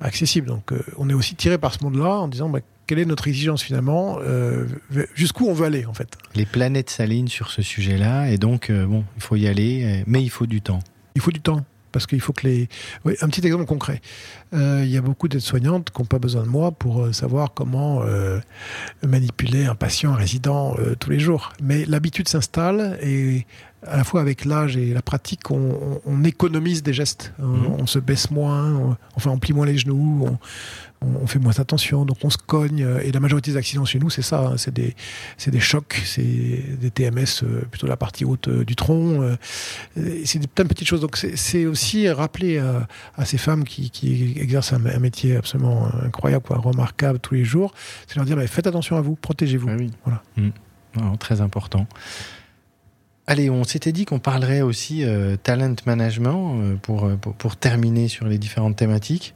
[0.00, 0.46] accessible.
[0.48, 3.28] Donc euh, on est aussi tiré par ce monde-là en disant bah, quelle est notre
[3.28, 4.66] exigence finalement, euh,
[5.14, 6.16] jusqu'où on veut aller en fait?
[6.34, 10.04] Les planètes s'alignent sur ce sujet-là et donc, euh, bon, il faut y aller, euh,
[10.06, 10.80] mais il faut du temps.
[11.14, 11.64] Il faut du temps.
[11.92, 12.70] Parce qu'il faut que les.
[13.04, 14.00] Oui, un petit exemple concret.
[14.54, 18.02] Euh, Il y a beaucoup d'aides-soignantes qui n'ont pas besoin de moi pour savoir comment
[19.06, 21.52] manipuler un patient, un résident tous les jours.
[21.62, 23.46] Mais l'habitude s'installe et
[23.86, 27.32] à la fois avec l'âge et la pratique, on, on- on économise des gestes.
[27.38, 27.66] On, Mhm.
[27.80, 30.26] on se baisse moins, on, enfin on plie moins les genoux,
[31.04, 32.86] on, fait moins attention, donc on se cogne.
[33.02, 34.46] Et la majorité des accidents chez nous, c'est ça.
[34.52, 34.94] hein, c'est des,
[35.60, 39.20] chocs, c'est des TMS, euh, plutôt la partie haute euh, du tronc.
[39.22, 39.36] euh,
[40.24, 41.00] c'est plein de petites choses.
[41.00, 45.88] Donc c'est- aussi rappeler à, à ces femmes qui, qui exercent un, un métier absolument
[46.04, 47.74] incroyable, quoi, remarquable tous les jours,
[48.06, 49.68] c'est leur dire mais faites attention à vous, protégez-vous.
[49.70, 49.90] Ah oui.
[50.04, 50.22] Voilà.
[50.36, 50.50] Mm.
[51.00, 51.86] Non, très important.
[53.26, 57.56] Allez, on s'était dit qu'on parlerait aussi euh, talent management euh, pour, euh, pour, pour
[57.56, 59.34] terminer sur les différentes thématiques.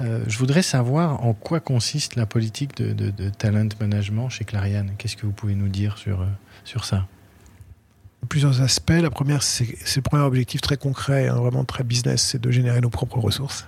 [0.00, 4.44] Euh, je voudrais savoir en quoi consiste la politique de, de- de talent management chez
[4.44, 4.92] Clariane.
[4.96, 6.24] Qu'est-ce que vous pouvez nous dire sur,
[6.64, 7.06] sur ça?
[8.28, 8.90] Plusieurs aspects.
[8.90, 9.66] La première, c'est
[9.96, 13.66] le premier objectif très concret, hein, vraiment très business, c'est de générer nos propres ressources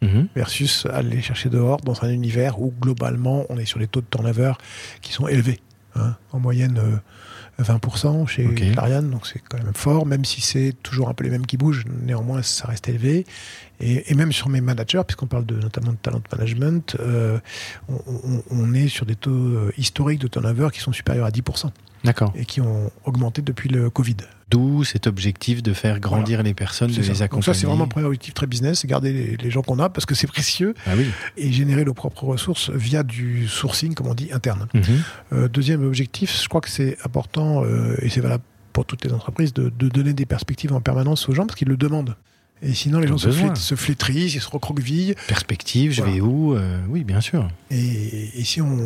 [0.00, 0.26] Mhm.
[0.34, 4.06] versus aller chercher dehors dans un univers où globalement on est sur des taux de
[4.10, 4.54] turnover
[5.00, 5.60] qui sont élevés.
[5.94, 6.16] hein.
[6.32, 6.96] en moyenne euh,
[7.62, 8.72] 20% chez Ok.
[8.72, 11.56] Clariane, donc c'est quand même fort, même si c'est toujours un peu les mêmes qui
[11.56, 13.26] bougent, néanmoins ça reste élevé.
[13.82, 17.38] Et, et même sur mes managers, puisqu'on parle de, notamment de talent management, euh,
[17.88, 21.30] on, on- on est sur des taux euh, historiques de turnover qui sont supérieurs à
[21.30, 21.70] 10%
[22.04, 22.32] D'accord.
[22.36, 24.16] et qui ont augmenté depuis le Covid.
[24.50, 27.12] D'où cet objectif de faire grandir les personnes, de les ça.
[27.12, 27.42] Donc accompagner.
[27.44, 29.88] ça, c'est vraiment un premier objectif très business, c'est garder les, les gens qu'on a
[29.88, 31.06] parce que c'est précieux Ah oui.
[31.38, 34.68] et générer nos propres ressources via du sourcing, comme on dit, interne.
[34.74, 34.82] Mhm.
[35.32, 39.12] Euh, deuxième objectif, je crois que c'est important euh, et c'est valable pour toutes les
[39.12, 42.14] entreprises de, de donner des perspectives en permanence aux gens parce qu'ils le demandent.
[42.64, 45.16] Et sinon, les gens se, flétrissent, ils se recroquevillent.
[45.26, 46.14] Perspective, je Voilà.
[46.14, 47.48] vais où Euh, Oui, bien sûr.
[47.72, 48.76] Et, et si on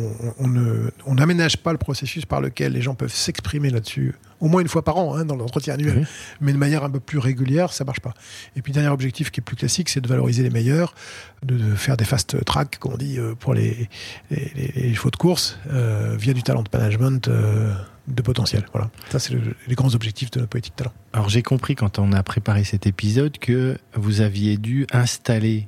[0.47, 4.67] ne- n'aménage pas le processus par lequel les gens peuvent s'exprimer là-dessus, au moins une
[4.67, 6.05] fois par an, hein, dans l'entretien annuel, Oui.
[6.41, 8.13] mais de manière un peu plus régulière, ça marche pas.
[8.55, 10.95] Et puis, dernier objectif qui est plus classique, c'est de valoriser les meilleurs,
[11.43, 13.89] de, de faire des fast tracks, comme on dit, euh, pour les,
[14.31, 17.73] les, les- les chevaux de course, euh, via du talent management euh,
[18.07, 18.65] de potentiel.
[18.73, 18.89] Voilà.
[19.09, 20.93] Ça, c'est le- les grands objectifs de notre politique talent.
[21.13, 25.67] Alors j'ai compris quand on a préparé cet épisode que vous aviez dû installer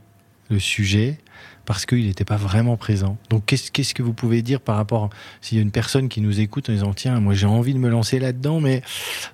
[0.50, 1.18] le sujet
[1.66, 3.18] parce qu'il n'était pas vraiment présent.
[3.30, 5.10] Donc qu'est-ce qu'est-ce que vous pouvez dire par rapport
[5.42, 7.80] s'il y a une personne qui nous écoute en disant tiens moi j'ai envie de
[7.80, 8.82] me lancer là-dedans mais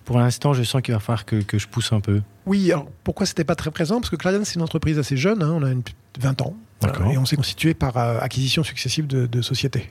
[0.03, 2.21] pour l'instant je sens qu'il va falloir que, que je pousse un peu.
[2.45, 4.01] Oui, alors pourquoi c'était pas très présent?
[4.01, 5.81] Parce que Clarion, c'est une entreprise assez jeune, hein, on a une,
[6.19, 7.09] 20 ans, D'accord.
[7.11, 9.89] et on s'est constitué par euh, acquisition successive de, de sociétés.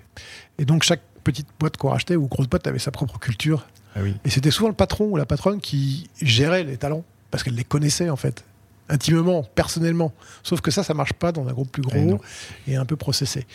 [0.59, 3.67] Et donc chaque petite boîte qu'on rachetait ou grosse boîte avait sa propre culture.
[3.97, 4.15] Ah oui.
[4.25, 7.65] Et c'était souvent le patron ou la patronne qui gérait les talents, parce qu'elle les
[7.65, 8.45] connaissait en fait,
[8.89, 10.13] intimement, personnellement.
[10.43, 12.21] Sauf que ça, ça marche pas dans un groupe plus Eh gros
[12.69, 13.47] et un peu processé.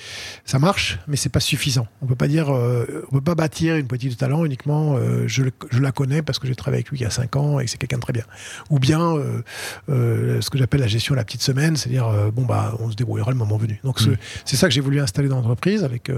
[0.46, 1.88] Ça marche, mais c'est pas suffisant.
[2.02, 4.96] On peut pas dire, euh, on peut pas bâtir une politique de talent uniquement.
[4.98, 7.10] euh, je, le- je la connais parce que j'ai travaillé avec lui il y a
[7.12, 8.24] 5 ans et que c'est quelqu'un de très bien.
[8.72, 9.42] Ou bien euh,
[9.90, 12.96] euh, ce que j'appelle la gestion de la petite semaine, c'est-à-dire bon bah on se
[12.96, 13.80] débrouillera le moment venu.
[13.84, 14.18] Donc ce- Mm.
[14.46, 16.12] c'est ça que j'ai voulu installer dans l'entreprise avec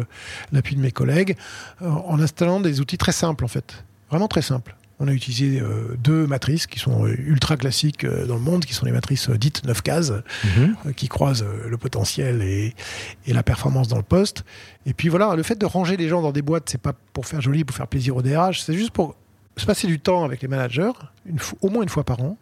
[0.52, 1.36] l'appui de mes collègues,
[1.82, 4.76] en installant des outils très simples en fait, vraiment très simples.
[5.04, 8.66] On a utilisé euh, deux matrices qui sont euh, ultra classiques euh, dans le monde,
[8.66, 10.14] qui sont les matrices dites 9 cases,
[10.58, 10.94] Mhm.
[10.94, 12.76] qui croisent le potentiel et,
[13.26, 14.44] et la performance dans le poste.
[14.86, 17.26] Et puis voilà, le fait de ranger les gens dans des boîtes, c'est pas pour
[17.26, 19.16] faire joli, pour faire plaisir au DRH, c'est juste pour
[19.58, 20.92] se passer du temps avec les managers,
[21.26, 22.38] une fois- au moins une fois par an,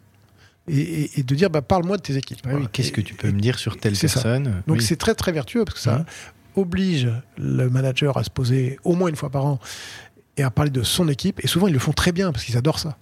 [0.68, 2.40] et, et- et de dire bah, parle-moi de tes équipes.
[2.44, 2.66] Oui, Voilà.
[2.72, 4.02] Qu'est-ce que tu peux me dire sur telle ça.
[4.02, 4.62] personne?
[4.66, 4.82] Donc Oui.
[4.84, 6.04] c'est très très vertueux parce que ça Mhm.
[6.56, 7.08] oblige
[7.38, 9.58] le manager à se poser au moins une fois par an
[10.40, 11.42] et à parler de son équipe.
[11.44, 12.96] Et souvent ils le font très bien parce qu'ils adorent ça.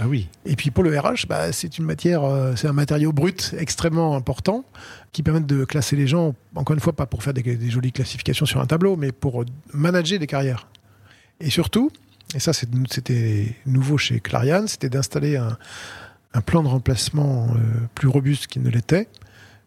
[0.00, 3.12] Ah oui, Et puis pour le RH, bah, c'est une matière, euh, c'est un matériau
[3.12, 4.64] brut extrêmement important
[5.10, 6.36] qui permet de classer les gens.
[6.54, 9.42] Encore une fois, pas pour faire des, des jolies classifications sur un tableau, mais pour
[9.42, 10.68] euh, manager des carrières.
[11.40, 11.90] Et surtout,
[12.32, 15.58] et ça c'était nouveau chez Clariane, c'était d'installer un,
[16.34, 17.58] un plan de remplacement euh,
[17.94, 19.08] plus robuste qu'il ne l'était,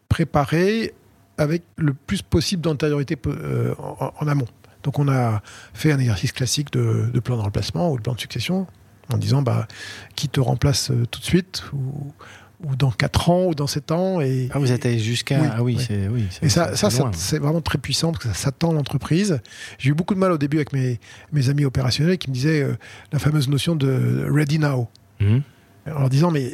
[0.08, 0.94] préparé
[1.38, 4.46] avec le plus possible d'antériorité euh, en amont.
[4.82, 5.42] Donc on a
[5.74, 8.66] fait un exercice classique de, de plan de remplacement ou de plan de succession
[9.12, 9.66] en disant bah,
[10.16, 12.12] qui te remplace euh, tout de suite ou,
[12.64, 14.20] ou dans 4 ans ou dans 7 ans.
[14.20, 15.40] Et, ah, vous êtes allé jusqu'à.
[15.40, 15.84] Oui, ah oui, oui.
[15.86, 16.26] c'est oui.
[16.30, 17.10] c'est- et ça, c'est ça, ça, loin.
[17.12, 19.40] c'est vraiment très puissant parce que ça, ça tend l'entreprise.
[19.78, 20.98] J'ai eu beaucoup de mal au début avec mes,
[21.32, 22.76] mes amis opérationnels qui me disaient euh,
[23.12, 24.88] la fameuse notion de ready now.
[25.20, 25.42] Mhm.
[25.94, 26.52] En leur disant, mais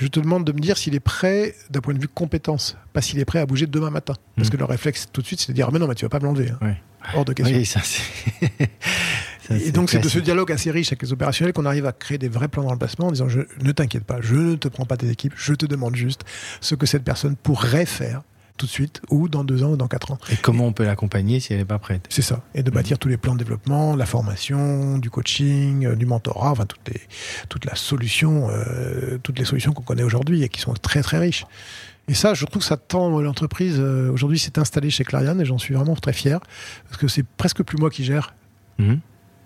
[0.00, 3.00] je te demande de me dire s'il est prêt d'un point de vue compétence, pas
[3.00, 4.14] s'il est prêt à bouger demain matin.
[4.34, 4.52] Parce Mhm.
[4.52, 6.08] que leur réflexe tout de suite, c'est de dire, ah, mais non, mais tu vas
[6.08, 6.50] pas me l'enlever.
[6.50, 6.58] hein.
[6.60, 6.76] Ouais.
[7.14, 7.56] Hors de question.
[7.56, 7.80] Oui, ça
[9.48, 11.92] ça, Et donc, c'est de ce dialogue assez riche avec les opérationnels qu'on arrive à
[11.92, 14.68] créer des vrais plans de remplacement en disant je, Ne t'inquiète pas, je ne te
[14.68, 16.22] prends pas tes équipes, je te demande juste
[16.60, 18.22] ce que cette personne pourrait faire
[18.56, 20.18] tout de suite, ou dans deux ans, ou dans quatre ans.
[20.30, 22.42] Et comment on peut l'accompagner si elle n'est pas prête C'est ça.
[22.54, 26.52] Et de bâtir tous les plans de développement, la formation, du coaching, euh, du mentorat,
[26.52, 27.00] enfin, toutes les,
[27.48, 31.18] toute la solution, euh, toutes les solutions qu'on connaît aujourd'hui et qui sont très, très
[31.18, 31.46] riches.
[32.08, 33.76] Et ça, je trouve que ça tend l'entreprise.
[33.78, 36.38] euh, aujourd'hui, s'est installée chez Clariane et j'en suis vraiment très fier
[36.88, 38.34] parce que c'est presque plus moi qui gère
[38.78, 38.98] Mhm.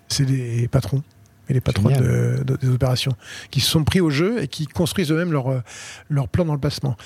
[0.08, 1.02] c'est les patrons
[1.50, 3.12] et les patrons de, de- des opérations
[3.50, 5.60] qui se sont pris au jeu et qui construisent eux-mêmes leur, euh,
[6.08, 6.96] leur plan dans le placement.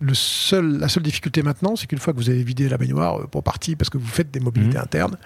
[0.00, 3.20] Le seul, la seule difficulté maintenant, c'est qu'une fois que vous avez vidé la baignoire
[3.20, 4.82] euh, pour partie parce que vous faites des mobilités Mhm.
[4.84, 5.16] internes,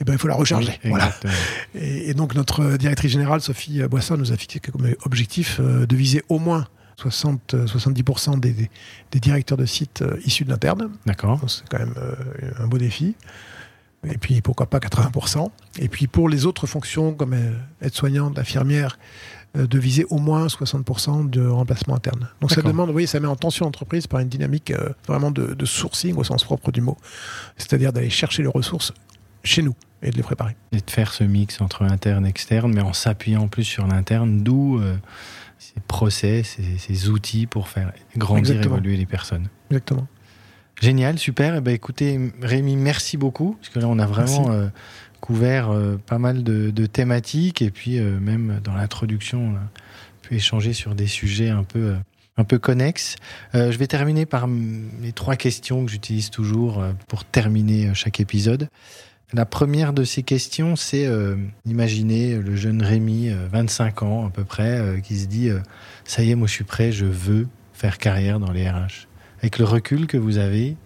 [0.00, 0.78] et ben, il faut la recharger.
[0.84, 1.06] Oui, voilà.
[1.06, 1.32] exactement.
[1.74, 5.94] Et, et donc notre directrice générale, Sophie Boissin, nous a fixé comme objectif euh, de
[5.96, 6.66] viser au moins
[6.96, 8.70] 60, euh, 70% des, des,
[9.10, 10.90] des directeurs de sites euh, issus de l'interne.
[11.06, 11.40] D'accord.
[11.48, 12.14] C'est quand même euh,
[12.58, 13.14] un beau défi.
[14.10, 15.50] Et puis, pourquoi pas 80%.
[15.78, 18.98] Et puis, pour les autres fonctions, comme euh, aide-soignante, infirmière,
[19.56, 22.28] euh, de viser au moins 60% de remplacement interne.
[22.40, 25.30] Donc, ça demande, vous voyez, ça met en tension l'entreprise par une dynamique euh, vraiment
[25.30, 26.96] de, de sourcing au sens propre du mot.
[27.56, 28.92] C'est-à-dire d'aller chercher les ressources
[29.42, 30.56] chez nous et de les préparer.
[30.72, 34.42] Et de faire ce mix entre interne et externe, mais en s'appuyant plus sur l'interne,
[34.42, 34.96] d'où euh,
[35.74, 38.76] ces process, ces, ces outils pour faire grandir, Exactement.
[38.76, 39.48] évoluer les personnes.
[39.70, 40.06] Exactement.
[40.80, 41.56] Génial, super.
[41.56, 44.68] Eh ben, écoutez, Rémi, merci beaucoup, parce que là, on a vraiment euh,
[45.20, 49.68] couvert euh, pas mal de, de thématiques, et puis euh, même dans l'introduction, on a
[50.22, 51.94] pu échanger sur des sujets un peu,
[52.36, 53.16] un peu connexes.
[53.54, 54.48] Euh, je vais terminer par
[55.00, 58.68] les trois questions que j'utilise toujours pour terminer chaque épisode.
[59.34, 64.30] La première de ces questions, c'est euh, imaginez le jeune Rémi, euh, 25 ans à
[64.30, 65.58] peu près, euh, qui se dit euh,
[66.04, 69.08] ça y est, moi je suis prêt, je veux faire carrière dans les RH.
[69.40, 70.76] Avec le recul que vous avez,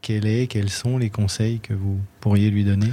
[0.00, 2.90] quel est, quels sont les conseils que vous pourriez lui donner?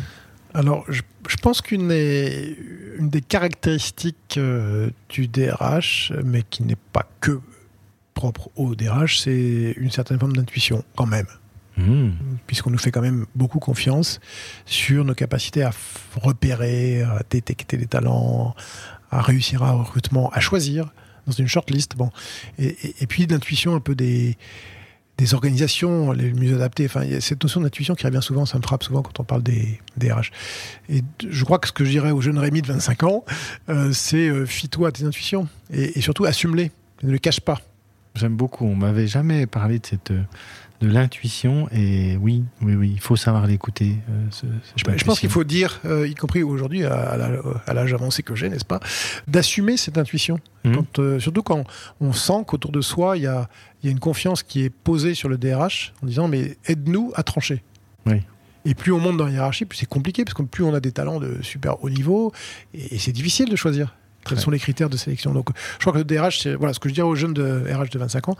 [0.53, 1.01] Alors, je,
[1.41, 7.39] pense qu'une des, caractéristiques euh, du DRH, mais qui n'est pas que
[8.13, 11.27] propre au DRH, c'est une certaine forme d'intuition, quand même.
[11.77, 12.09] Hmm,
[12.47, 14.19] puisqu'on nous fait quand même beaucoup confiance
[14.65, 15.71] sur nos capacités à
[16.19, 18.55] repérer, à détecter les talents,
[19.11, 20.91] à réussir un recrutement, à choisir
[21.27, 21.95] dans une shortlist.
[21.95, 22.09] Bon.
[22.57, 24.37] Et, et- et puis l'intuition un peu des,
[25.19, 26.85] des organisations les mieux adaptées.
[26.85, 29.19] Enfin, il y a cette notion d'intuition qui revient souvent, ça me frappe souvent quand
[29.19, 30.31] on parle des, des RH.
[30.89, 33.23] Et je crois que ce que je dirais au jeune Rémi de 25 ans,
[33.69, 36.71] euh, c'est euh, fie-toi à tes intuitions et, et surtout assume-les,
[37.03, 37.61] ne les cache pas.
[38.15, 38.65] J'aime beaucoup.
[38.65, 40.23] On m'avait jamais parlé de cette euh,
[40.79, 43.95] de l'intuition et oui, oui, oui, il faut savoir l'écouter.
[44.09, 47.17] euh, ce- Je, je pense qu'il faut dire, euh, y compris aujourd'hui à,
[47.73, 48.79] l'âge avancé que j'ai, n'est-ce pas,
[49.27, 50.39] d'assumer cette intuition.
[50.63, 51.63] Quand, euh, surtout quand
[52.01, 53.49] on sent qu'autour de soi, il y a,
[53.83, 57.23] y a une confiance qui est posée sur le DRH en disant mais aide-nous à
[57.23, 57.63] trancher.
[58.05, 58.21] Oui.
[58.65, 60.81] Et plus on monte dans la hiérarchie, plus c'est compliqué, parce que plus on a
[60.81, 62.33] des talents de super haut niveau,
[62.73, 63.95] et, et c'est difficile de choisir.
[64.25, 64.43] Quels Ouais.
[64.43, 66.89] sont les critères de sélection Donc, je crois que le DRH, c'est voilà ce que
[66.89, 68.35] je dirais aux jeunes de RH de 25 ans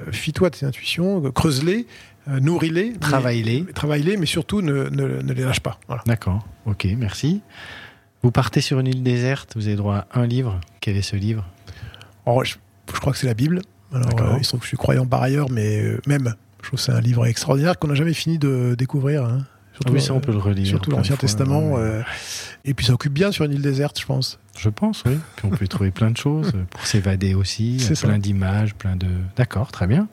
[0.00, 1.86] euh, fie-toi de tes intuitions, euh, creuse-les,
[2.28, 3.64] euh, nourris-les, Travaille-les.
[3.74, 5.78] travaille-les, mais surtout ne, ne- ne les lâche pas.
[5.86, 6.02] Voilà.
[6.06, 6.44] D'accord.
[6.66, 7.42] Ok, merci.
[8.22, 9.52] Vous partez sur une île déserte.
[9.56, 10.58] Vous avez droit à un livre.
[10.80, 11.46] Quel est ce livre?
[12.26, 12.56] Alors, je,
[12.92, 13.62] je crois que c'est la Bible.
[13.92, 16.78] Alors, euh, il se trouve que je suis croyant par ailleurs, mais même, je trouve
[16.78, 19.24] que c'est un livre extraordinaire qu'on n'a jamais fini de découvrir.
[19.24, 19.46] hein.
[19.80, 20.66] Surtout, Oui, ça, on euh, peut le relire.
[20.66, 21.78] surtout l'Ancien Testament.
[21.78, 22.02] euh,
[22.64, 24.38] et puis ça occupe bien sur une île déserte, je pense.
[24.58, 25.12] Je pense, oui.
[25.36, 27.80] Puis on peut y trouver plein de choses euh, pour s'évader aussi.
[27.80, 29.06] C'est plein d'images, plein de.
[29.36, 30.08] D'accord, très bien.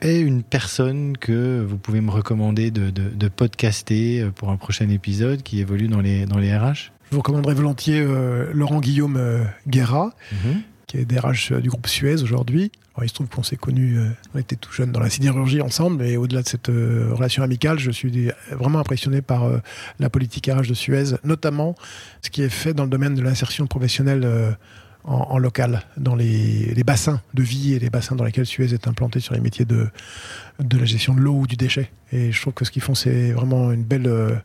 [0.00, 4.56] Et une personne que vous pouvez me recommander de, de, de podcaster euh, pour un
[4.56, 8.80] prochain épisode qui évolue dans les, dans les RH Je vous recommanderais volontiers euh, Laurent
[8.80, 10.62] Guillaume euh, Guerra, Mhm.
[10.88, 12.72] qui est DRH du groupe Suez aujourd'hui.
[12.94, 15.62] Alors, il se trouve qu'on s'est connus, euh, on était tout jeunes dans la sidérurgie
[15.62, 19.58] ensemble, et au-delà de cette euh, relation amicale, je suis vraiment impressionné par euh,
[19.98, 21.74] la politique RH de Suez, notamment
[22.20, 24.56] ce qui est fait dans le domaine de l'insertion professionnelle
[25.04, 29.20] en, local, dans les, bassins de vie et les bassins dans lesquels Suez est implanté
[29.20, 29.88] sur les métiers de,
[30.60, 31.90] de la gestion de l'eau ou du déchet.
[32.12, 34.42] Et je trouve que ce qu'ils font, c'est vraiment une belle,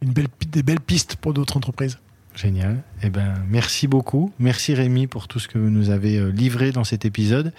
[0.00, 1.98] une belle, des belles pistes pour d'autres entreprises.
[2.34, 2.82] Génial.
[3.02, 4.32] Eh ben, merci beaucoup.
[4.38, 7.52] Merci Rémi pour tout ce que vous nous avez euh, livré dans cet épisode.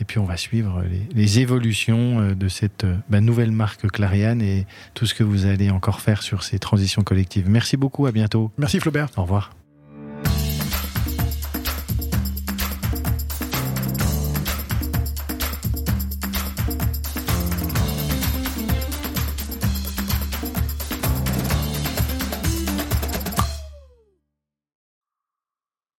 [0.00, 3.88] Et puis on va suivre les, les évolutions euh, de cette euh, bah, nouvelle marque
[3.90, 7.48] Clariane et tout ce que vous allez encore faire sur ces transitions collectives.
[7.48, 8.06] Merci beaucoup.
[8.06, 8.50] À bientôt.
[8.58, 9.08] Merci Flaubert.
[9.16, 9.50] Au revoir.